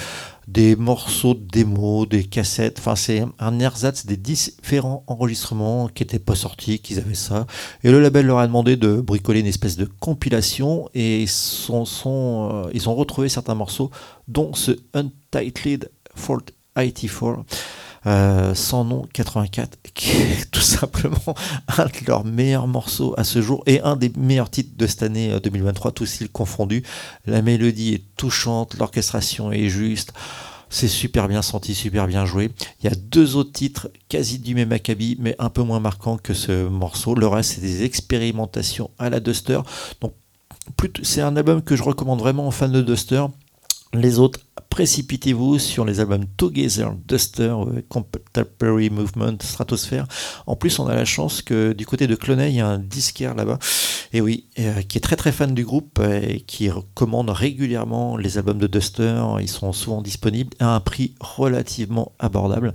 [0.48, 6.20] des morceaux de démos, des cassettes, enfin c'est un ersatz des différents enregistrements qui n'étaient
[6.20, 7.48] pas sortis, qu'ils avaient ça.
[7.84, 12.96] Et le label leur a demandé de bricoler une espèce de compilation et ils ont
[12.96, 13.92] retrouvé certains morceaux,
[14.30, 17.44] dont ce Untitled Fault IT4
[18.06, 21.36] euh, sans nom 84, qui est tout simplement
[21.78, 25.04] un de leurs meilleurs morceaux à ce jour et un des meilleurs titres de cette
[25.04, 26.84] année euh, 2023, tous styles confondus.
[27.26, 30.14] La mélodie est touchante, l'orchestration est juste.
[30.70, 32.52] C'est super bien senti, super bien joué.
[32.82, 36.18] Il y a deux autres titres quasi du même acabit, mais un peu moins marquants
[36.18, 37.16] que ce morceau.
[37.16, 39.62] Le reste, c'est des expérimentations à la Duster.
[40.02, 40.14] Donc,
[41.04, 43.26] c'est un album que je recommande vraiment aux fans de Duster.
[43.94, 50.06] Les autres, précipitez-vous sur les albums Together, Duster, euh, Contemporary Movement, Stratosphere.
[50.46, 52.78] En plus, on a la chance que du côté de Cloney, il y a un
[52.78, 53.60] disquaire là-bas,
[54.14, 58.18] et oui, euh, qui est très très fan du groupe euh, et qui recommande régulièrement
[58.18, 59.20] les albums de Duster.
[59.40, 62.74] Ils sont souvent disponibles à un prix relativement abordable.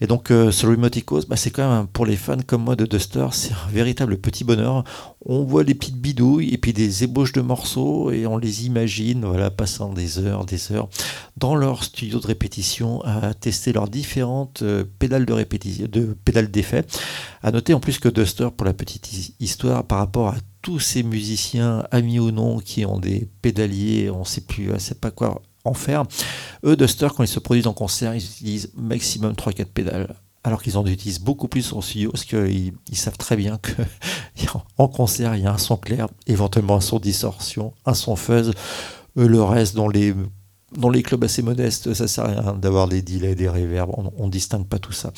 [0.00, 3.26] Et donc, ce Echoes, bah, c'est quand même pour les fans comme moi de Duster,
[3.32, 4.84] c'est un véritable petit bonheur.
[5.24, 9.24] On voit des petites bidouilles et puis des ébauches de morceaux et on les imagine,
[9.24, 10.46] voilà, passant des heures,
[11.36, 16.50] dans leur studio de répétition à tester leurs différentes euh, pédales de répétition, de pédales
[16.50, 16.84] d'effet.
[17.42, 20.80] À noter en plus que Duster, pour la petite hi- histoire, par rapport à tous
[20.80, 25.10] ces musiciens, amis ou non, qui ont des pédaliers, on sait plus, on sait pas
[25.10, 26.04] quoi en faire.
[26.64, 30.14] Eux, Duster, quand ils se produisent en concert, ils utilisent maximum 3-4 pédales.
[30.44, 33.72] Alors qu'ils en utilisent beaucoup plus en studio, parce qu'ils ils savent très bien que
[34.78, 38.52] en concert, il y a un son clair, éventuellement un son distorsion, un son fuzz.
[39.16, 40.14] Eux, le reste, dans les,
[40.76, 44.26] dans les clubs assez modestes, ça sert à rien d'avoir des delays, des reverbs, on
[44.26, 45.12] ne distingue pas tout ça.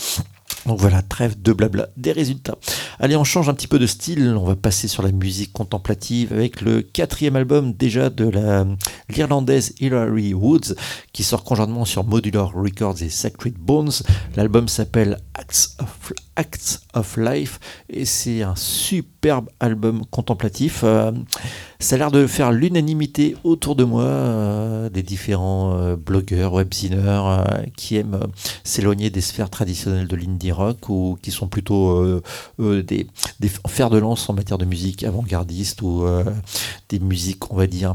[0.66, 2.56] Donc voilà, trêve de blabla, des résultats.
[2.98, 6.32] Allez, on change un petit peu de style, on va passer sur la musique contemplative
[6.32, 8.66] avec le quatrième album déjà de la
[9.08, 10.74] l'Irlandaise Hilary Woods
[11.12, 13.92] qui sort conjointement sur Modular Records et Sacred Bones.
[14.36, 17.60] L'album s'appelle Acts of, Acts of Life
[17.90, 20.80] et c'est un superbe album contemplatif.
[20.84, 21.12] Euh,
[21.78, 26.98] ça a l'air de faire l'unanimité autour de moi, euh, des différents euh, blogueurs, webziners
[26.98, 27.44] euh,
[27.76, 28.20] qui aiment
[28.64, 32.20] s'éloigner des sphères traditionnelles de l'indie rock ou qui sont plutôt
[32.58, 33.06] des,
[33.40, 36.04] des fers de lance en matière de musique avant-gardiste ou
[36.88, 37.94] des musiques, on va dire,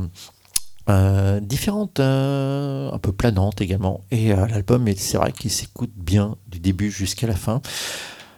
[1.41, 4.01] différentes, un peu planantes également.
[4.11, 7.61] Et l'album, est- c'est vrai qu'il s'écoute bien du début jusqu'à la fin.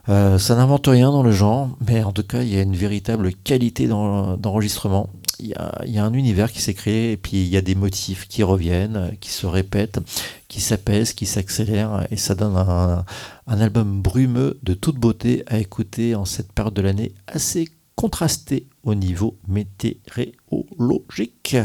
[0.10, 2.76] Euh, ça n'invente rien dans le genre, mais en tout cas, il y a une
[2.76, 5.10] véritable qualité d'enregistrement.
[5.40, 8.28] Il y, a, un univers qui s'est créé, et puis il y a des motifs
[8.28, 10.00] qui reviennent, qui se répètent,
[10.48, 13.06] qui s'apaisent, qui s'accélèrent, et ça donne un,
[13.46, 18.66] un album brumeux de toute beauté à écouter en cette période de l'année assez contrastée
[18.84, 21.58] au niveau météorologique.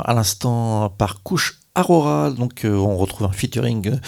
[0.00, 3.98] À l'instant par couche Aurora, donc euh, on retrouve un featuring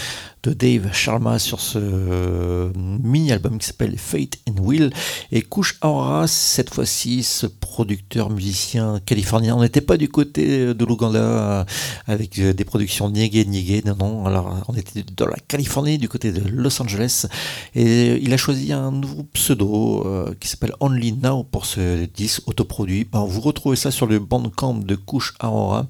[0.42, 4.90] de Dave Sharma sur ce euh, mini-album qui s'appelle Fate and Will.
[5.30, 9.54] Et Couche Aurora, cette fois-ci, ce producteur musicien californien.
[9.56, 11.64] On n'était pas du côté de l'Ouganda euh,
[12.06, 14.26] avec des productions niégué niégué, non, non.
[14.26, 17.26] Alors on était dans la Californie, du côté de Los Angeles.
[17.74, 20.06] Et il a choisi un nouveau pseudo
[20.40, 23.04] qui s'appelle Only Now pour ce disque autoproduit.
[23.04, 25.86] Ben, vous retrouvez ça sur le bandcamp de Couche Aurora.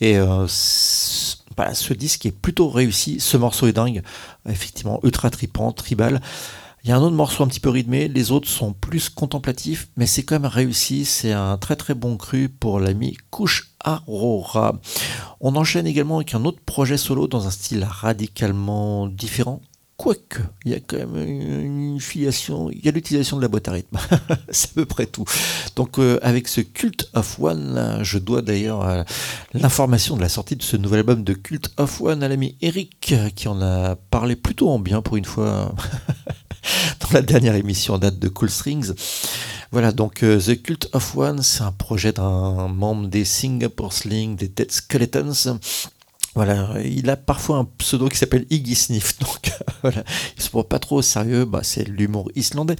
[0.00, 0.46] Et euh,
[1.74, 3.20] ce disque est plutôt réussi.
[3.20, 4.02] Ce morceau est dingue,
[4.48, 6.20] effectivement, ultra tripant, tribal.
[6.84, 9.88] Il y a un autre morceau un petit peu rythmé, les autres sont plus contemplatifs,
[9.96, 11.04] mais c'est quand même réussi.
[11.04, 14.80] C'est un très très bon cru pour l'ami Couche Aurora.
[15.40, 19.60] On enchaîne également avec un autre projet solo dans un style radicalement différent.
[20.02, 23.68] Quoique, il y a quand même une filiation, il y a l'utilisation de la boîte
[23.68, 23.98] à rythme.
[24.50, 25.24] c'est à peu près tout.
[25.76, 29.04] Donc euh, avec ce Cult of One, je dois d'ailleurs
[29.54, 33.14] l'information de la sortie de ce nouvel album de Cult of One à l'ami Eric,
[33.36, 35.72] qui en a parlé plutôt en bien pour une fois
[37.00, 38.92] dans la dernière émission en date de Cool Strings.
[39.70, 44.36] Voilà, donc euh, The Cult of One, c'est un projet d'un membre des Singapore Sling,
[44.36, 45.60] des Dead Skeletons.
[46.34, 49.52] Voilà, il a parfois un pseudo qui s'appelle Iggy Sniff, donc
[49.82, 50.02] voilà,
[50.36, 52.76] il se prend pas trop au sérieux, bah, c'est l'humour islandais.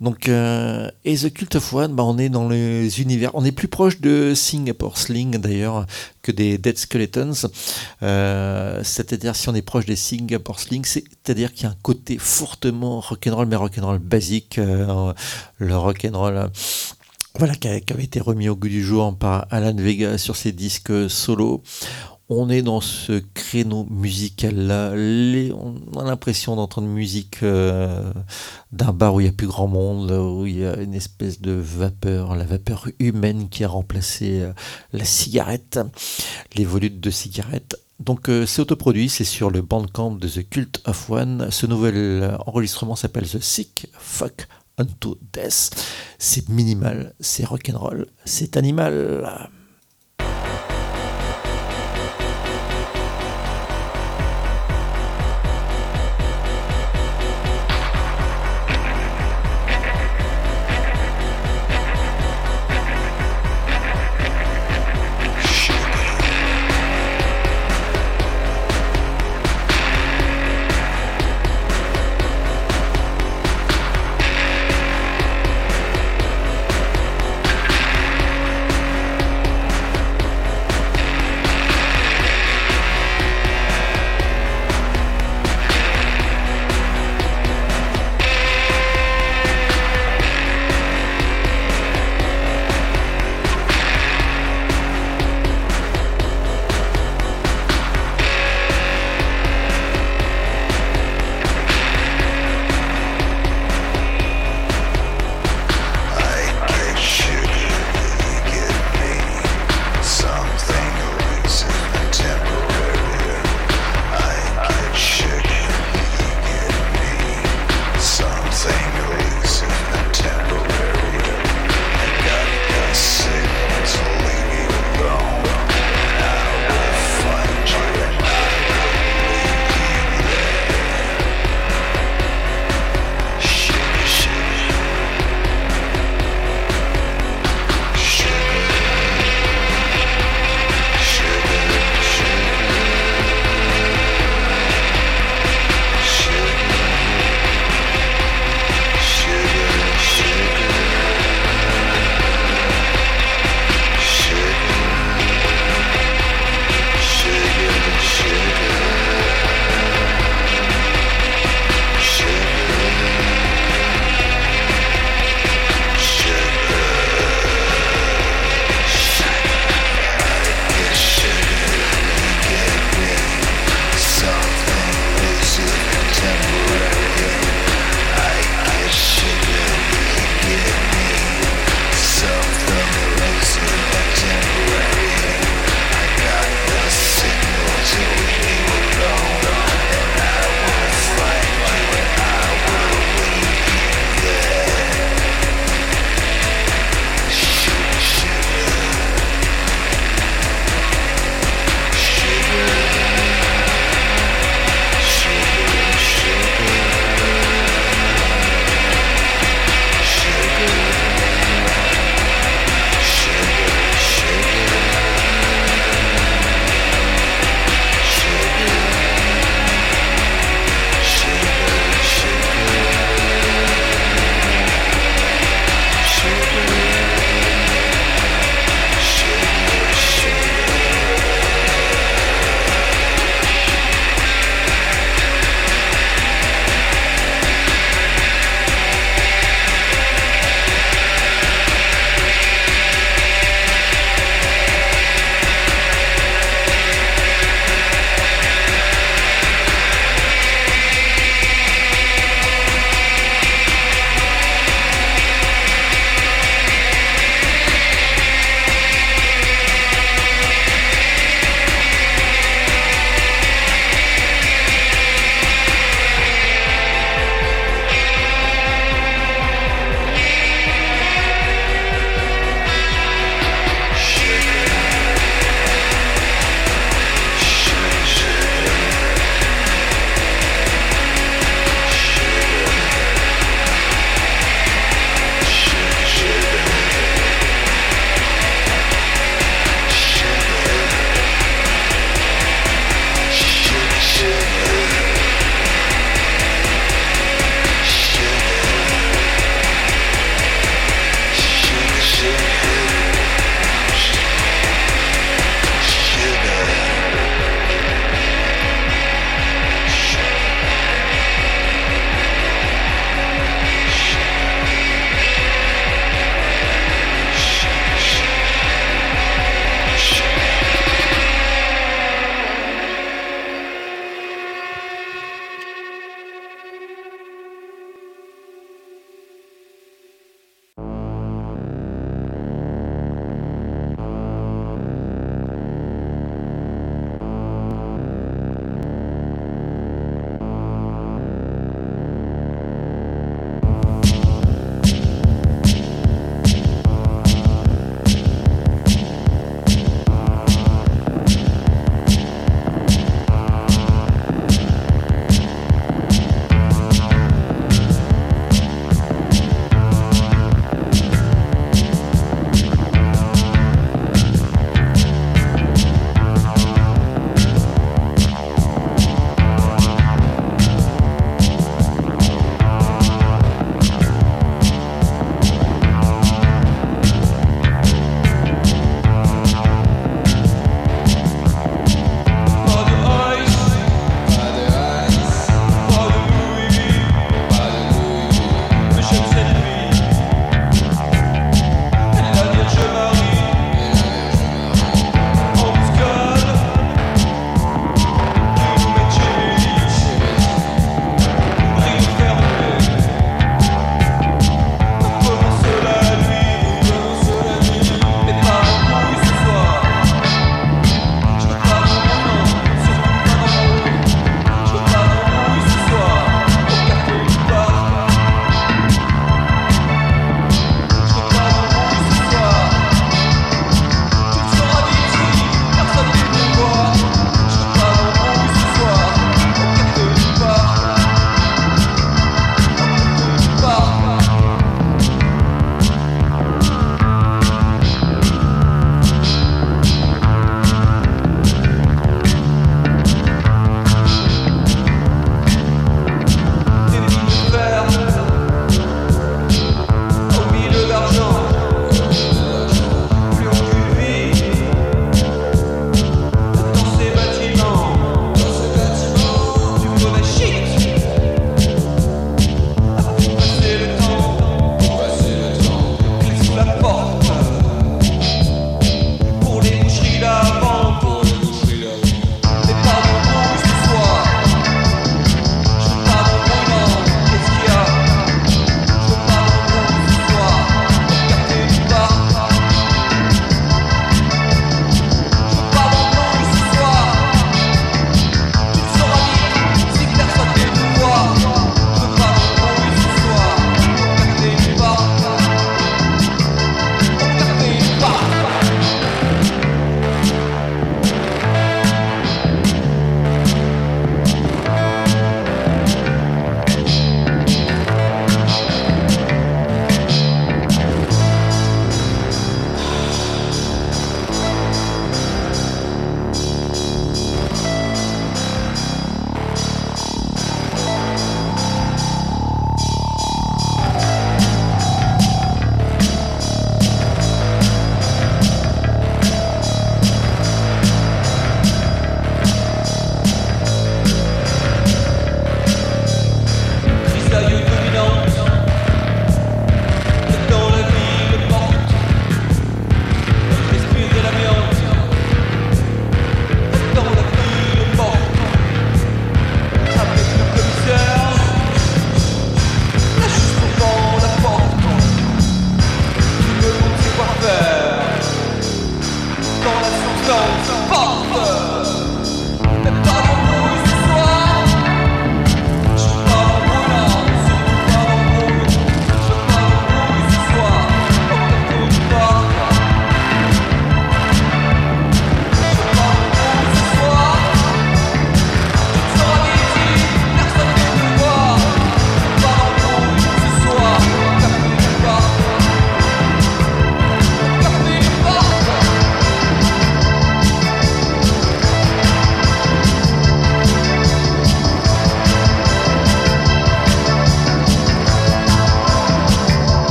[0.00, 3.50] Donc, euh, et The Cult of One, bah, on est dans les univers, on est
[3.50, 5.86] plus proche de Singapore Sling d'ailleurs
[6.22, 7.48] que des Dead Skeletons.
[8.04, 12.18] Euh, c'est-à-dire si on est proche des Singapore Sling, c'est-à-dire qu'il y a un côté
[12.18, 15.12] fortement rock'n'roll, mais rock'n'roll basique, euh,
[15.58, 16.36] le rock'n'roll.
[16.36, 16.48] euh,
[17.38, 20.92] voilà, qui avait été remis au goût du jour par Alan Vega sur ses disques
[21.08, 21.62] solo.
[22.34, 24.92] On est dans ce créneau musical-là.
[24.94, 28.10] On a l'impression d'entendre musique euh,
[28.72, 31.42] d'un bar où il y a plus grand monde, où il y a une espèce
[31.42, 34.52] de vapeur, la vapeur humaine qui a remplacé euh,
[34.94, 35.78] la cigarette,
[36.56, 37.76] les volutes de cigarettes.
[38.00, 41.50] Donc euh, c'est autoproduit, c'est sur le bandcamp de The Cult of One.
[41.50, 44.48] Ce nouvel enregistrement s'appelle The Sick Fuck
[44.78, 45.70] Unto Death.
[46.18, 49.50] C'est minimal, c'est rock'n'roll, c'est animal.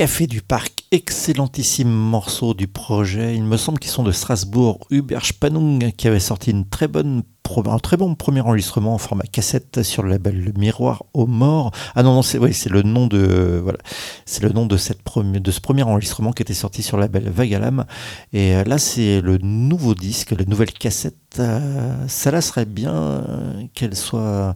[0.00, 3.36] Café du Parc, excellentissime morceau du projet.
[3.36, 4.78] Il me semble qu'ils sont de Strasbourg.
[4.88, 7.22] Hubert Spannung qui avait sorti une très bonne
[7.66, 11.72] un très bon premier enregistrement en format cassette sur le label Le Miroir aux Morts.
[11.94, 13.78] Ah non, non, c'est oui, le nom de voilà,
[14.24, 17.02] c'est le nom de cette première de ce premier enregistrement qui était sorti sur le
[17.02, 17.84] label Vagalam.
[18.32, 21.16] Et euh, là, c'est le nouveau disque, la nouvelle cassette.
[21.38, 24.54] Euh, ça là serait bien euh, qu'elle soit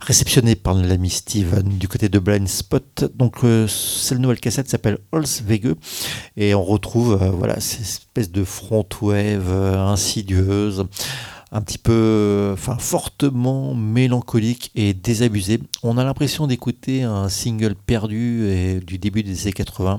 [0.00, 3.04] réceptionnée par l'ami Steven du côté de Blind Spot.
[3.14, 5.74] Donc, euh, cette nouvelle cassette s'appelle Holzwege
[6.36, 10.86] et on retrouve euh, voilà cette espèce de front wave euh, insidieuse
[11.52, 15.58] un petit peu, enfin fortement mélancolique et désabusé.
[15.82, 19.98] On a l'impression d'écouter un single perdu du début des années 80.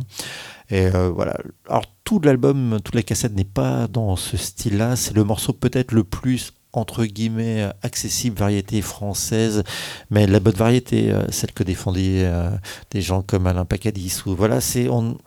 [0.69, 1.35] Et voilà.
[1.67, 4.95] Alors tout l'album, toute la cassette n'est pas dans ce style-là.
[4.95, 9.63] C'est le morceau peut-être le plus entre guillemets accessible variété française,
[10.09, 12.49] mais la bonne variété, euh, celle que défendaient euh,
[12.91, 15.17] des gens comme Alain Pacadis ou voilà, c'est on,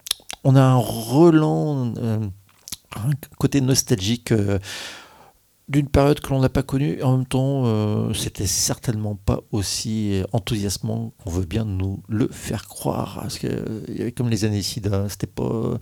[0.44, 2.18] on a un relan, euh,
[2.96, 4.32] un côté nostalgique.
[4.32, 4.58] euh,
[5.68, 10.22] d'une période que l'on n'a pas connue, en même temps, euh, c'était certainement pas aussi
[10.32, 13.18] enthousiasmant qu'on veut bien nous le faire croire.
[13.22, 13.46] Parce que
[13.88, 15.78] y avait comme les années sida, c'était pas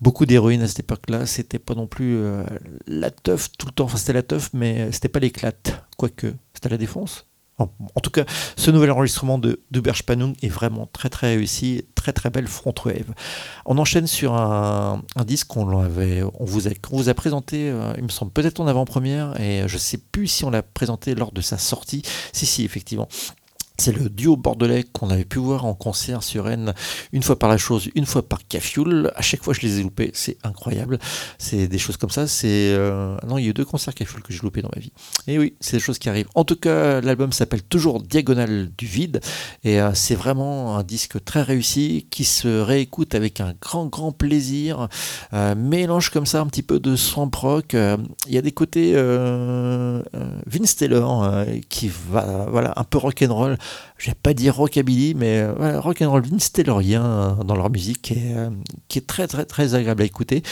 [0.00, 2.44] beaucoup d'héroïne à cette époque-là, c'était pas non plus euh,
[2.86, 3.84] la teuf tout le temps.
[3.84, 6.34] Enfin, c'était la teuf, mais c'était pas l'éclate, quoique.
[6.52, 7.26] C'était la défense.
[7.58, 7.68] En,
[8.02, 8.24] tout cas,
[8.56, 9.82] ce nouvel enregistrement de, de
[10.42, 13.14] est vraiment très très réussi, très très belle front wave.
[13.64, 16.66] On enchaîne sur un, disque qu'on on vous
[17.08, 20.50] a, présenté, euh, il me semble peut-être en avant-première, et je sais plus si on
[20.50, 22.02] l'a présenté lors de sa sortie.
[22.32, 23.08] Si si, effectivement.
[23.76, 26.74] C'est le duo bordelais qu'on avait pu voir en concert sur Rennes
[27.12, 29.10] une fois par la chose, une fois par Cafioul.
[29.16, 30.12] À chaque fois, je les ai loupés.
[30.14, 31.00] C'est incroyable.
[31.38, 32.28] C'est des choses comme ça.
[32.28, 34.80] C'est euh, non, il y a eu deux concerts Cafioul que j'ai loupés dans ma
[34.80, 34.92] vie.
[35.26, 36.28] Et oui, c'est des choses qui arrivent.
[36.36, 39.20] En tout cas, l'album s'appelle toujours Diagonale du vide
[39.64, 44.12] et euh, c'est vraiment un disque très réussi qui se réécoute avec un grand grand
[44.12, 44.88] plaisir.
[45.32, 47.72] Euh, mélange comme ça un petit peu de swamp rock.
[47.74, 48.92] Il y a des côtés
[50.46, 53.58] Vince Taylor qui va voilà un peu rock and roll.
[53.96, 57.70] Je vais pas dire rockabilly, mais euh, rock and roll Vince Taylorien euh, dans leur
[57.70, 58.50] musique euh,
[58.88, 60.42] qui est très très très agréable à écouter.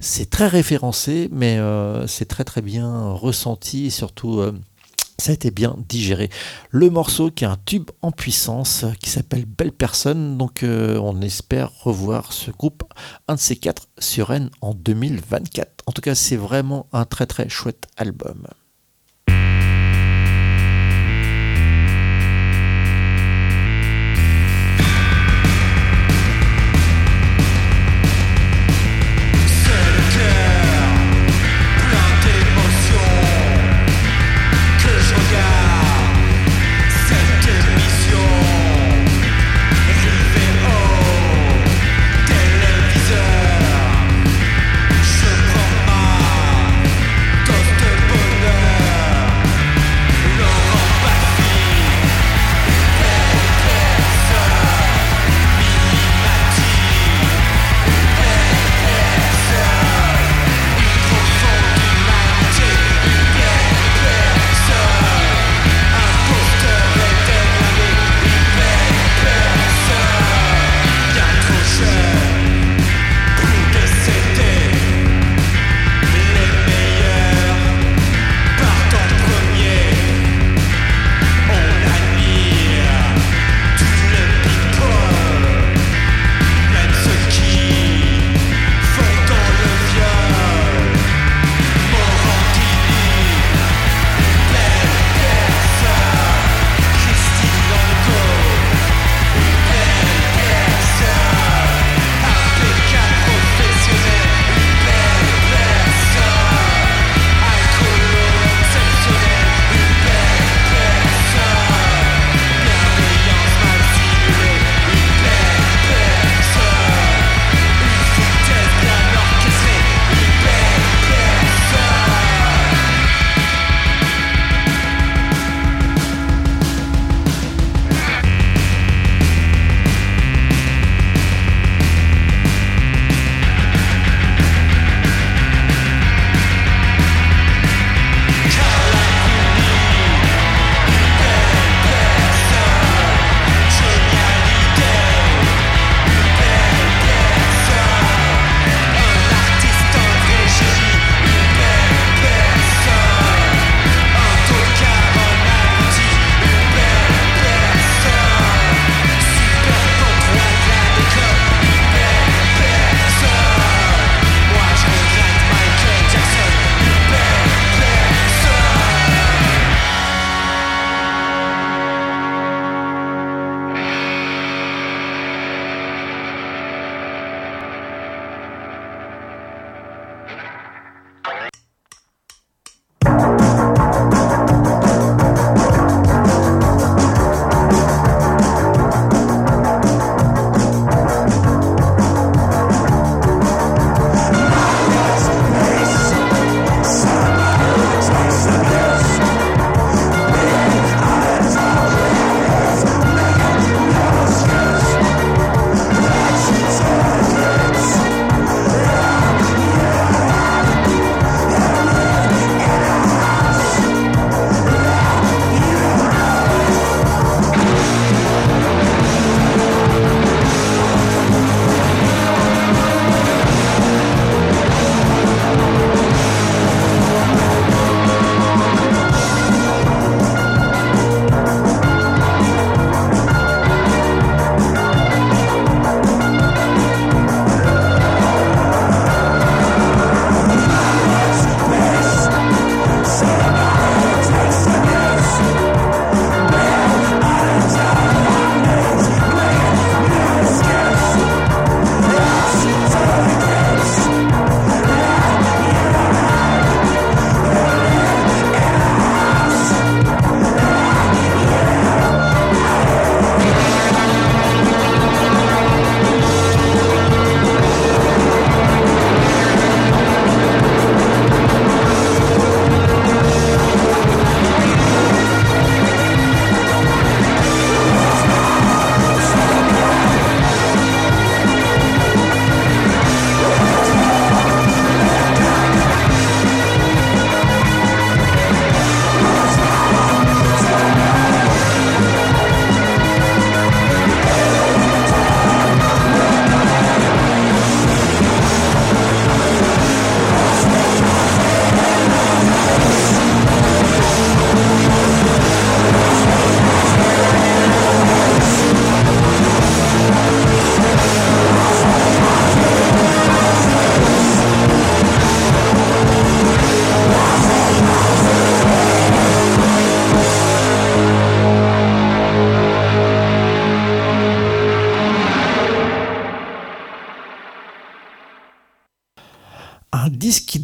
[0.00, 1.58] C'est très référencé, mais
[2.06, 4.42] c'est très très bien ressenti et surtout
[5.18, 6.30] ça a été bien digéré.
[6.70, 10.36] Le morceau qui est un tube en puissance qui s'appelle Belle Personne.
[10.36, 12.84] Donc on espère revoir ce groupe,
[13.28, 15.84] un de ces quatre, sur Rennes en 2024.
[15.86, 18.46] En tout cas, c'est vraiment un très très chouette album.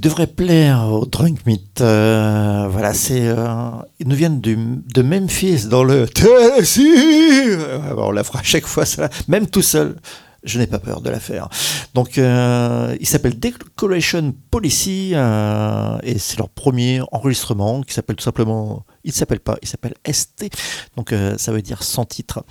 [0.01, 1.81] Devrait plaire au Drunk Meat.
[1.81, 3.27] Euh, voilà, c'est.
[3.29, 3.71] euh,
[4.01, 4.57] ils nous viennent du-
[4.95, 6.81] de Memphis, dans le Tennessee.
[6.81, 8.85] Euh, on la fera à chaque fois,
[9.29, 9.97] même tout seul.
[10.45, 11.49] Je n'ai pas peur de la faire.
[11.95, 18.85] Donc, euh, il s'appelle Decoration Policy et c'est leur premier enregistrement qui s'appelle tout simplement.
[19.05, 20.51] Il s'appelle pas, il s'appelle ST.
[20.97, 22.45] Donc, euh, ça veut dire sans titre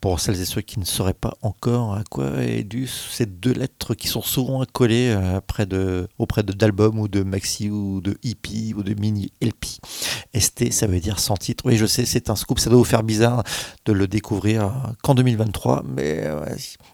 [0.00, 3.52] pour celles et ceux qui ne sauraient pas encore à quoi est dû ces deux
[3.52, 8.16] lettres qui sont souvent accolées euh, de, auprès de d'albums ou de maxi ou de
[8.22, 9.66] EP ou de mini LP.
[10.38, 11.64] ST, ça veut dire sans titre.
[11.66, 13.42] Oui, je sais, c'est un scoop, ça doit vous faire bizarre
[13.84, 14.70] de le découvrir euh,
[15.02, 16.24] qu'en 2023, mais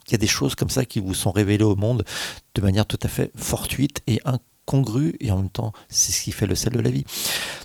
[0.09, 2.05] il y a des choses comme ça qui vous sont révélées au monde
[2.55, 4.21] de manière tout à fait fortuite et
[4.67, 7.05] incongrue, et en même temps, c'est ce qui fait le sel de la vie.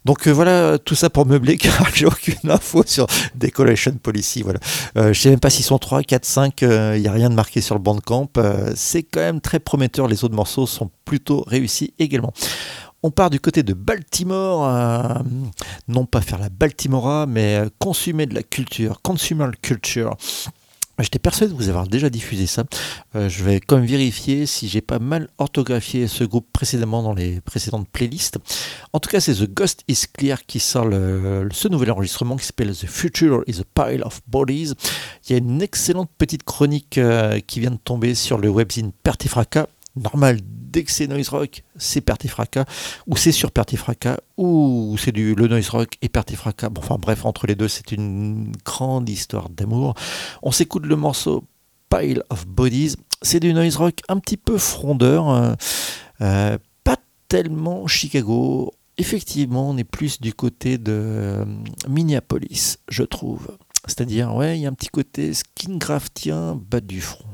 [0.05, 4.41] Donc euh, voilà, tout ça pour meubler, car j'ai aucune info sur Decoration Policy.
[4.41, 4.59] Voilà.
[4.97, 7.35] Euh, je sais même pas s'ils sont 3, 4, 5, il n'y a rien de
[7.35, 8.29] marqué sur le bandcamp.
[8.37, 12.33] Euh, c'est quand même très prometteur, les autres morceaux sont plutôt réussis également.
[13.01, 15.23] On part du côté de Baltimore, euh,
[15.87, 20.17] non pas faire la Baltimora, mais euh, consommer de la culture, consumer culture.
[20.99, 22.63] J'étais persuadé de vous avoir déjà diffusé ça.
[23.15, 27.13] Euh, je vais quand même vérifier si j'ai pas mal orthographié ce groupe précédemment dans
[27.13, 28.37] les précédentes playlists.
[28.93, 32.75] En tout cas, c'est The Ghost is Clear qui sort ce nouvel enregistrement qui s'appelle
[32.75, 34.73] The Future is a Pile of Bodies.
[35.27, 38.91] Il y a une excellente petite chronique euh, qui vient de tomber sur le webzine
[39.03, 39.67] Pertifraca.
[39.99, 42.65] Normal, dès que c'est noise rock, c'est Pertifraca,
[43.07, 46.69] ou c'est sur Pertifraca, ou c'est du le noise rock et Pertifraca.
[46.69, 49.95] Bon, enfin bref, entre les deux, c'est une grande histoire d'amour.
[50.41, 51.43] On s'écoute le morceau
[51.89, 52.95] Pile of Bodies.
[53.21, 55.53] C'est du noise rock un petit peu frondeur, euh,
[56.21, 56.97] euh, pas
[57.27, 58.71] tellement Chicago.
[58.97, 61.45] Effectivement, on est plus du côté de euh,
[61.87, 63.47] Minneapolis, je trouve.
[63.85, 67.25] C'est-à-dire, ouais, il y a un petit côté skingraftien bas du front.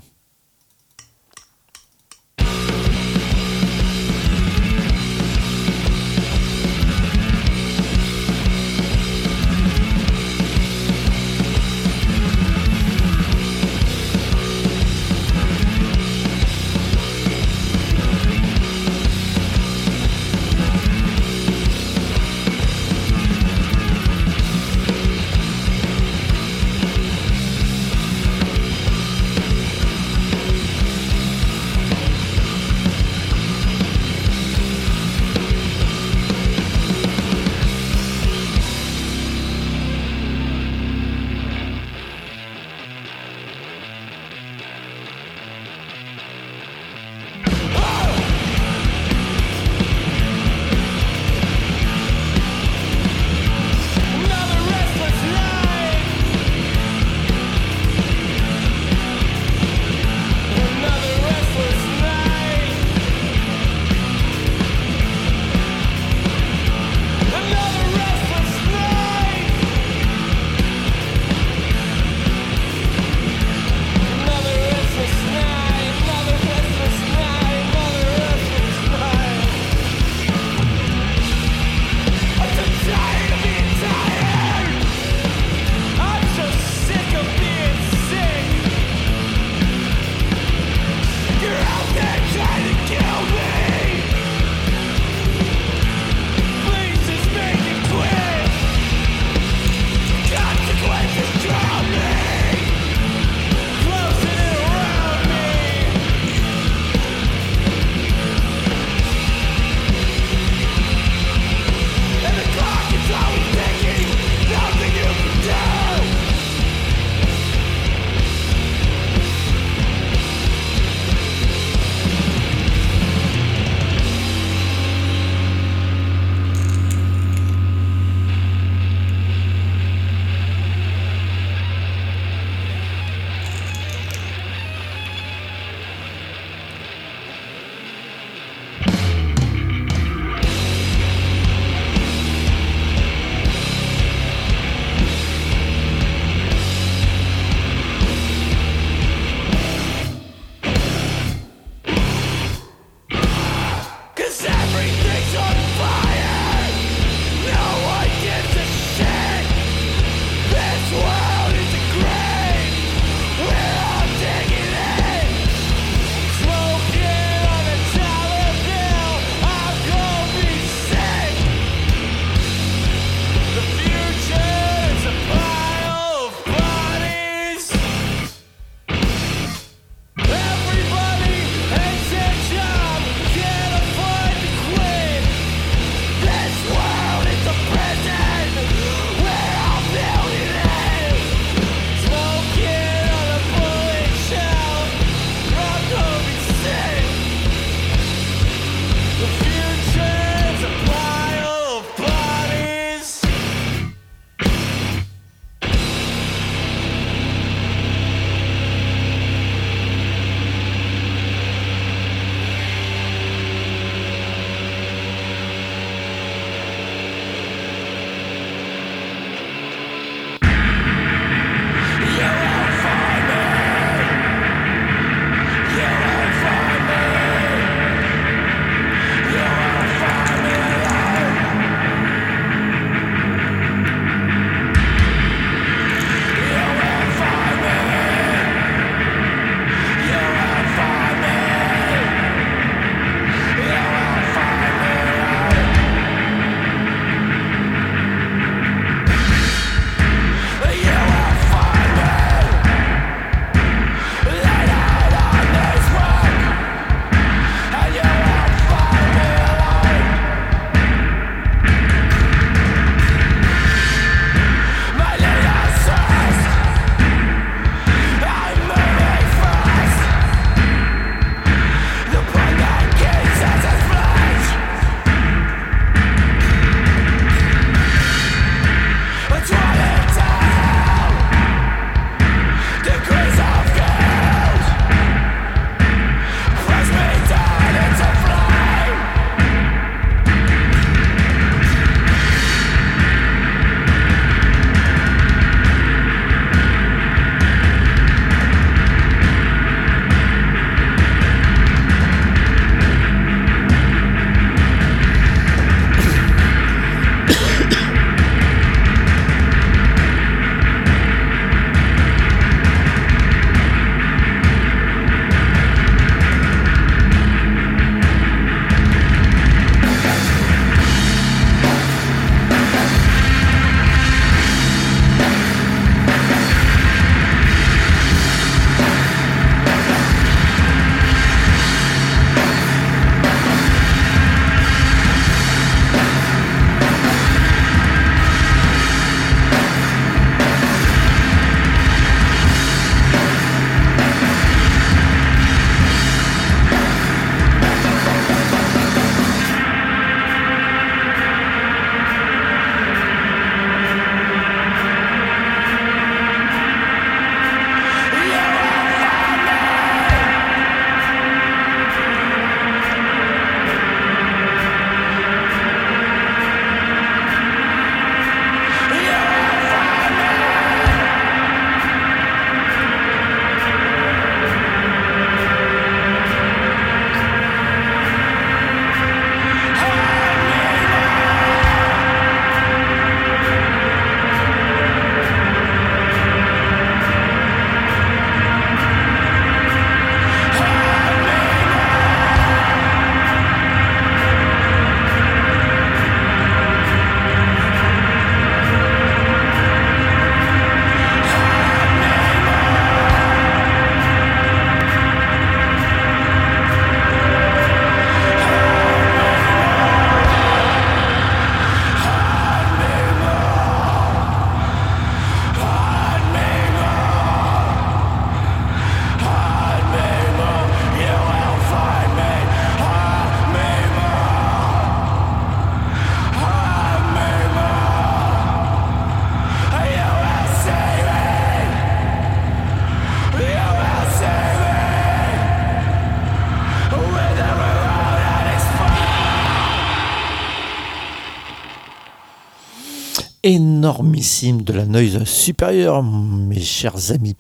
[443.86, 447.36] Énormissime de la noise supérieure, mes chers amis.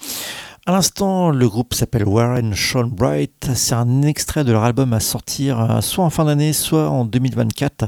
[0.67, 3.49] À l'instant, le groupe s'appelle Warren Sean Bright.
[3.55, 7.03] C'est un extrait de leur album à sortir euh, soit en fin d'année, soit en
[7.03, 7.85] 2024.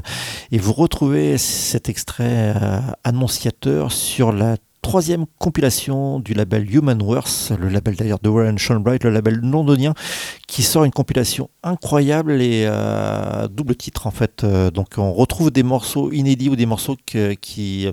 [0.50, 7.52] Et vous retrouvez cet extrait euh, annonciateur sur la troisième compilation du label Human Worth,
[7.58, 9.92] le label d'ailleurs de Warren Sean Bright, le label londonien,
[10.46, 14.44] qui sort une compilation incroyable et euh, double titre en fait.
[14.44, 17.86] Euh, donc on retrouve des morceaux inédits ou des morceaux qui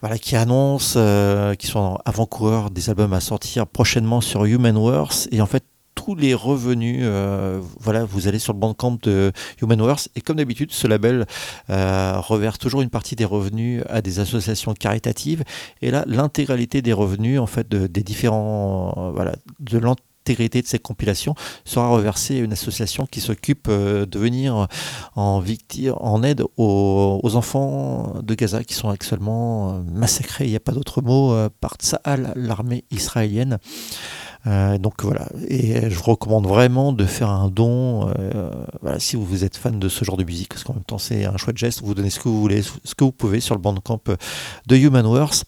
[0.00, 5.28] voilà, qui annoncent, euh, qui sont avant-coureurs des albums à sortir prochainement sur Human Worth.
[5.32, 5.64] Et en fait,
[5.94, 9.32] tous les revenus, euh, voilà, vous allez sur le bandcamp de
[9.62, 10.08] Human Worth.
[10.14, 11.24] Et comme d'habitude, ce label
[11.70, 15.42] euh, reverse toujours une partie des revenus à des associations caritatives.
[15.80, 19.78] Et là, l'intégralité des revenus, en fait, de- des différents, euh, voilà, de
[20.34, 21.34] de ces compilations
[21.64, 24.66] sera reversée à une association qui s'occupe euh, de venir
[25.14, 30.56] en, victime, en aide aux, enfants de Gaza qui sont actuellement euh, massacrés, il n'y
[30.56, 33.58] a pas d'autre mot, euh, par Tsahal, l'armée israélienne.
[34.78, 38.08] Donc voilà, et je vous recommande vraiment de faire un don,
[38.98, 41.36] si vous êtes fan de ce genre de musique, parce qu'en même temps c'est un
[41.36, 44.00] chouette geste, vous donnez ce que vous voulez, ce que vous pouvez sur le bandcamp
[44.68, 45.42] de Human Worth.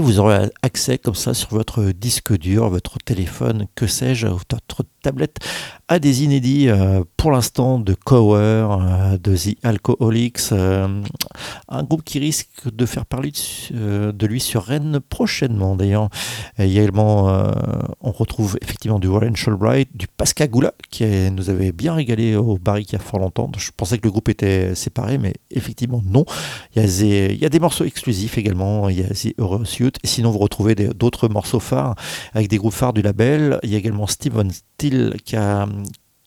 [0.00, 5.38] Vous aurez accès comme ça sur votre disque dur, votre téléphone, que sais-je, votre tablette,
[5.88, 11.02] à des inédits euh, pour l'instant de Cower, euh, de The Alcoholics, euh,
[11.68, 13.32] un groupe qui risque de faire parler
[13.70, 16.08] de, lui sur Rennes prochainement d'ailleurs.
[16.58, 17.44] Également,
[18.00, 22.56] on retrouve effectivement du Warren Sholbright, du Pascagoula qui est- nous avait bien régalé au
[22.56, 23.50] Barry il y a fort longtemps.
[23.56, 26.24] Je pensais que le groupe était séparé, mais effectivement non.
[26.74, 30.38] Il y a des, morceaux exclusifs également, il y a The Eurosuit, et sinon vous
[30.38, 31.94] retrouvez d'autres morceaux phares
[32.32, 33.58] avec des groupes phares du label.
[33.62, 35.66] Il y a également Steven Qui, a-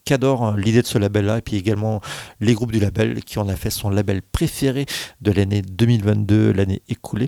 [0.06, 1.99] qui adore l'idée de ce label-là, et puis également
[2.40, 4.86] les groupes du label qui en a fait son label préféré
[5.22, 7.28] de l'année 2022, l'année écoulée.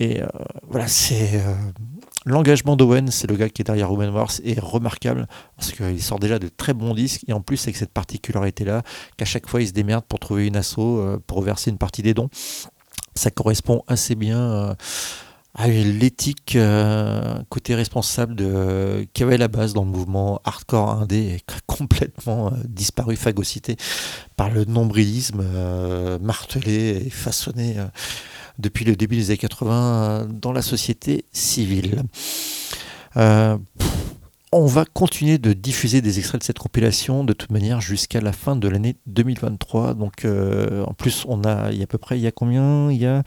[0.00, 0.26] Et euh,
[0.68, 1.54] voilà, c'est euh,
[2.26, 6.18] l'engagement d'Owen, c'est le gars qui est derrière Woman Wars, est remarquable parce qu'il sort
[6.18, 8.82] déjà de très bons disques et en plus avec cette particularité-là
[9.16, 12.02] qu'à chaque fois il se démerde pour trouver une asso euh, pour verser une partie
[12.02, 12.28] des dons.
[13.14, 14.74] Ça correspond assez bien.
[15.58, 20.90] Euh, à l'éthique euh, côté responsable de qui avait la base dans le mouvement hardcore
[20.90, 23.76] indé et complètement euh, disparu, phagocyté
[24.36, 27.86] par le nombrilisme euh, martelé et façonné euh,
[28.58, 32.02] depuis le début des années 80 euh, dans la société civile.
[33.16, 33.56] Euh,
[34.50, 38.32] on va continuer de diffuser des extraits de cette compilation de toute manière jusqu'à la
[38.32, 39.94] fin de l'année 2023.
[39.94, 42.32] Donc euh, en plus on a, il y a à peu près, il y a
[42.32, 42.90] combien?
[42.90, 43.22] Il y a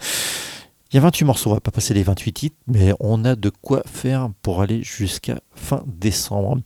[0.92, 3.34] il y a 28 morceaux, on va pas passer les 28 titres, mais on a
[3.34, 6.58] de quoi faire pour aller jusqu'à fin décembre.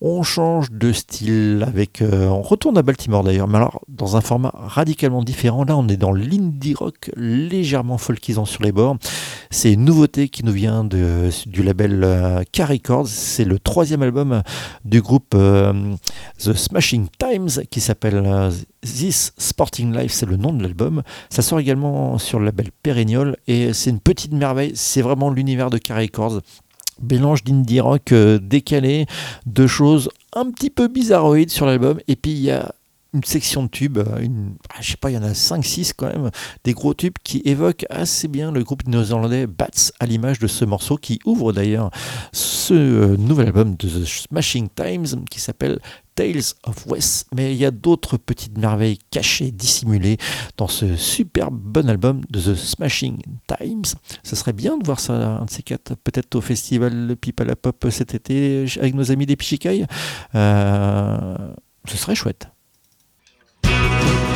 [0.00, 4.22] On change de style avec, euh, on retourne à Baltimore d'ailleurs, mais alors dans un
[4.22, 5.64] format radicalement différent.
[5.64, 8.96] Là, on est dans l'indie rock légèrement folkisant sur les bords.
[9.50, 13.08] C'est une nouveauté qui nous vient du label euh, K Records.
[13.08, 14.42] C'est le troisième album
[14.84, 15.72] du groupe euh,
[16.38, 18.50] The Smashing Times qui s'appelle euh,
[18.82, 21.02] This Sporting Life, c'est le nom de l'album.
[21.28, 24.72] Ça sort également sur le label Perennial et c'est une petite merveille.
[24.74, 26.40] C'est vraiment l'univers de K Records
[27.08, 29.06] mélange d'indie rock euh, décalé,
[29.46, 31.98] de choses un petit peu bizarroïdes sur l'album.
[32.08, 32.74] Et puis il y a
[33.12, 35.92] une section de tubes, euh, une, ah, je sais pas, il y en a 5-6
[35.96, 36.30] quand même,
[36.64, 39.66] des gros tubes qui évoquent assez bien le groupe néo-zélandais Bats,
[39.98, 41.90] à l'image de ce morceau qui ouvre d'ailleurs
[42.32, 45.80] ce euh, nouvel album de The Smashing Times qui s'appelle
[46.14, 47.28] Tales of West.
[47.34, 50.18] Mais il y a d'autres petites merveilles cachées, dissimulées
[50.56, 53.94] dans ce superbe bon album de The Smashing Times.
[54.22, 57.44] Ça serait bien de voir ça, un de ces quatre, peut-être au festival Pipe à
[57.44, 59.86] la Pop cet été avec nos amis des Pichikai.
[60.34, 61.36] Euh,
[61.86, 62.48] ce serait chouette.
[63.88, 64.29] Bye.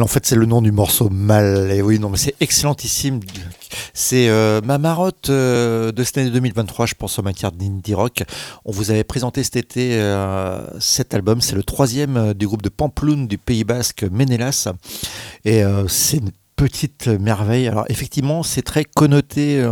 [0.00, 1.70] En fait, c'est le nom du morceau, mal.
[1.70, 3.20] Et oui, non, mais c'est excellentissime.
[3.94, 8.22] C'est euh, ma marotte euh, de cette année 2023, je pense en matière d'indie rock.
[8.64, 11.40] On vous avait présenté cet été euh, cet album.
[11.40, 14.68] C'est le troisième du groupe de Pamploune du Pays Basque, Menelas.
[15.44, 17.68] Et c'est une petite merveille.
[17.68, 19.64] Alors, effectivement, c'est très connoté.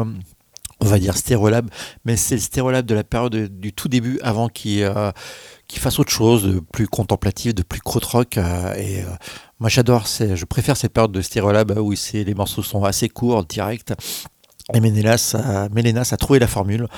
[0.81, 1.69] on va dire Stérolab,
[2.05, 4.85] mais c'est le Stérolab de la période du tout début avant qu'il
[5.75, 8.39] fasse autre chose, de plus contemplatif, de plus crotte-rock.
[8.39, 9.05] euh, et
[9.59, 13.93] moi j'adore, je préfère cette période de Stérolab où les morceaux sont assez courts, directs.
[14.75, 15.37] Et Mélénas
[16.11, 16.89] a trouvé la formule.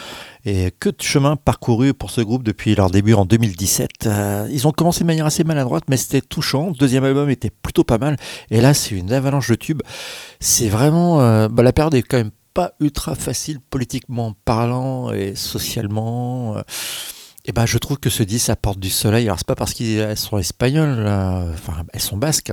[0.46, 3.90] Et que de chemin parcouru pour ce groupe depuis leur début en 2017.
[4.06, 6.68] Euh, ils ont commencé de manière assez maladroite, mais c'était touchant.
[6.68, 8.16] Le deuxième album était plutôt pas mal.
[8.50, 9.82] Et là, c'est une avalanche de tubes.
[10.40, 11.20] C'est vraiment.
[11.20, 16.56] euh, bah, la période est quand même pas ultra facile politiquement parlant et socialement.
[16.56, 16.62] euh,
[17.48, 19.24] et ben, je trouve que ce disque apporte du soleil.
[19.24, 22.52] Alors, c'est pas parce qu'elles sont espagnoles, enfin, elles sont basques.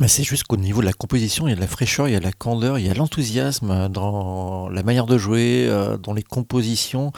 [0.00, 2.12] Mais c'est juste qu'au niveau de la composition, il y a de la fraîcheur, il
[2.12, 5.66] y a de la candeur, il y a de l'enthousiasme dans la manière de jouer,
[5.68, 7.12] euh, dans les compositions.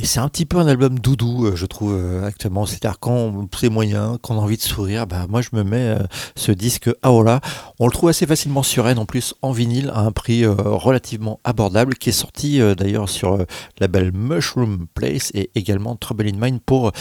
[0.00, 2.64] Et c'est un petit peu un album doudou, euh, je trouve, euh, actuellement.
[2.64, 5.76] C'est-à-dire quand c'est moyen, quand on a envie de sourire, bah, moi je me mets
[5.76, 5.98] euh,
[6.36, 7.42] ce disque Aola.
[7.78, 11.38] On le trouve assez facilement sur N, en plus en vinyle, à un prix relativement
[11.44, 13.46] abordable, qui est sorti d'ailleurs sur le
[13.78, 16.92] label Mushroom Place et également Trouble in Mind pour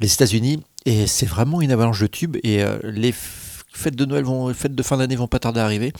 [0.00, 0.60] les États-Unis.
[0.84, 2.36] Et c'est vraiment une avalanche de tubes.
[2.42, 3.14] Et les
[3.72, 5.92] fêtes de Noël, vont, les fêtes de fin d'année vont pas tarder à arriver.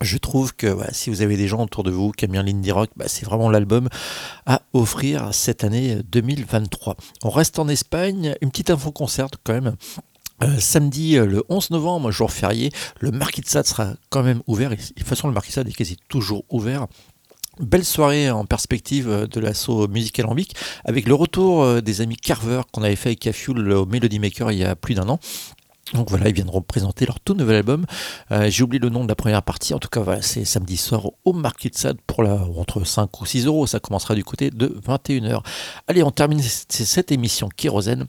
[0.00, 2.90] Je trouve que si vous avez des gens autour de vous qui aiment bien rock,
[2.96, 3.88] bah, c'est vraiment l'album
[4.46, 6.96] à offrir cette année 2023.
[7.24, 9.74] On reste en Espagne, une petite info concert quand même.
[10.44, 12.70] Euh, samedi euh, le 11 novembre, jour férié,
[13.00, 14.70] le Marquis de Sade sera quand même ouvert.
[14.70, 16.86] De toute façon, le Marquis de Sade est quasi toujours ouvert.
[17.58, 20.54] Belle soirée en perspective euh, de l'assaut musical alambic
[20.84, 24.52] avec le retour euh, des amis Carver qu'on avait fait avec Cafuel au Melody Maker
[24.52, 25.18] il y a plus d'un an.
[25.94, 27.86] Donc voilà, ils viendront présenter leur tout nouvel album.
[28.30, 29.74] Euh, J'ai oublié le nom de la première partie.
[29.74, 33.46] En tout cas, c'est samedi soir au de Sade pour la, entre 5 ou 6
[33.46, 33.66] euros.
[33.66, 35.42] Ça commencera du côté de 21h.
[35.86, 38.06] Allez, on termine cette émission Kérosène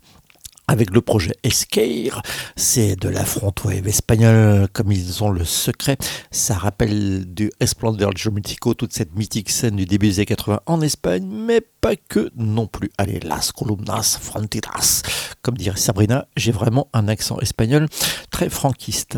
[0.70, 2.22] avec le projet Esquire.
[2.56, 5.98] C'est de la front wave espagnole, comme ils ont le secret.
[6.30, 10.82] Ça rappelle du Esplendor Geométrico, toute cette mythique scène du début des années 80 en
[10.82, 12.92] Espagne, mais pas que non plus.
[13.00, 15.02] Allez, Las Columnas Fronteras.
[15.42, 17.88] Comme dirait Sabrina, j'ai vraiment un accent espagnol
[18.30, 19.18] très franquiste.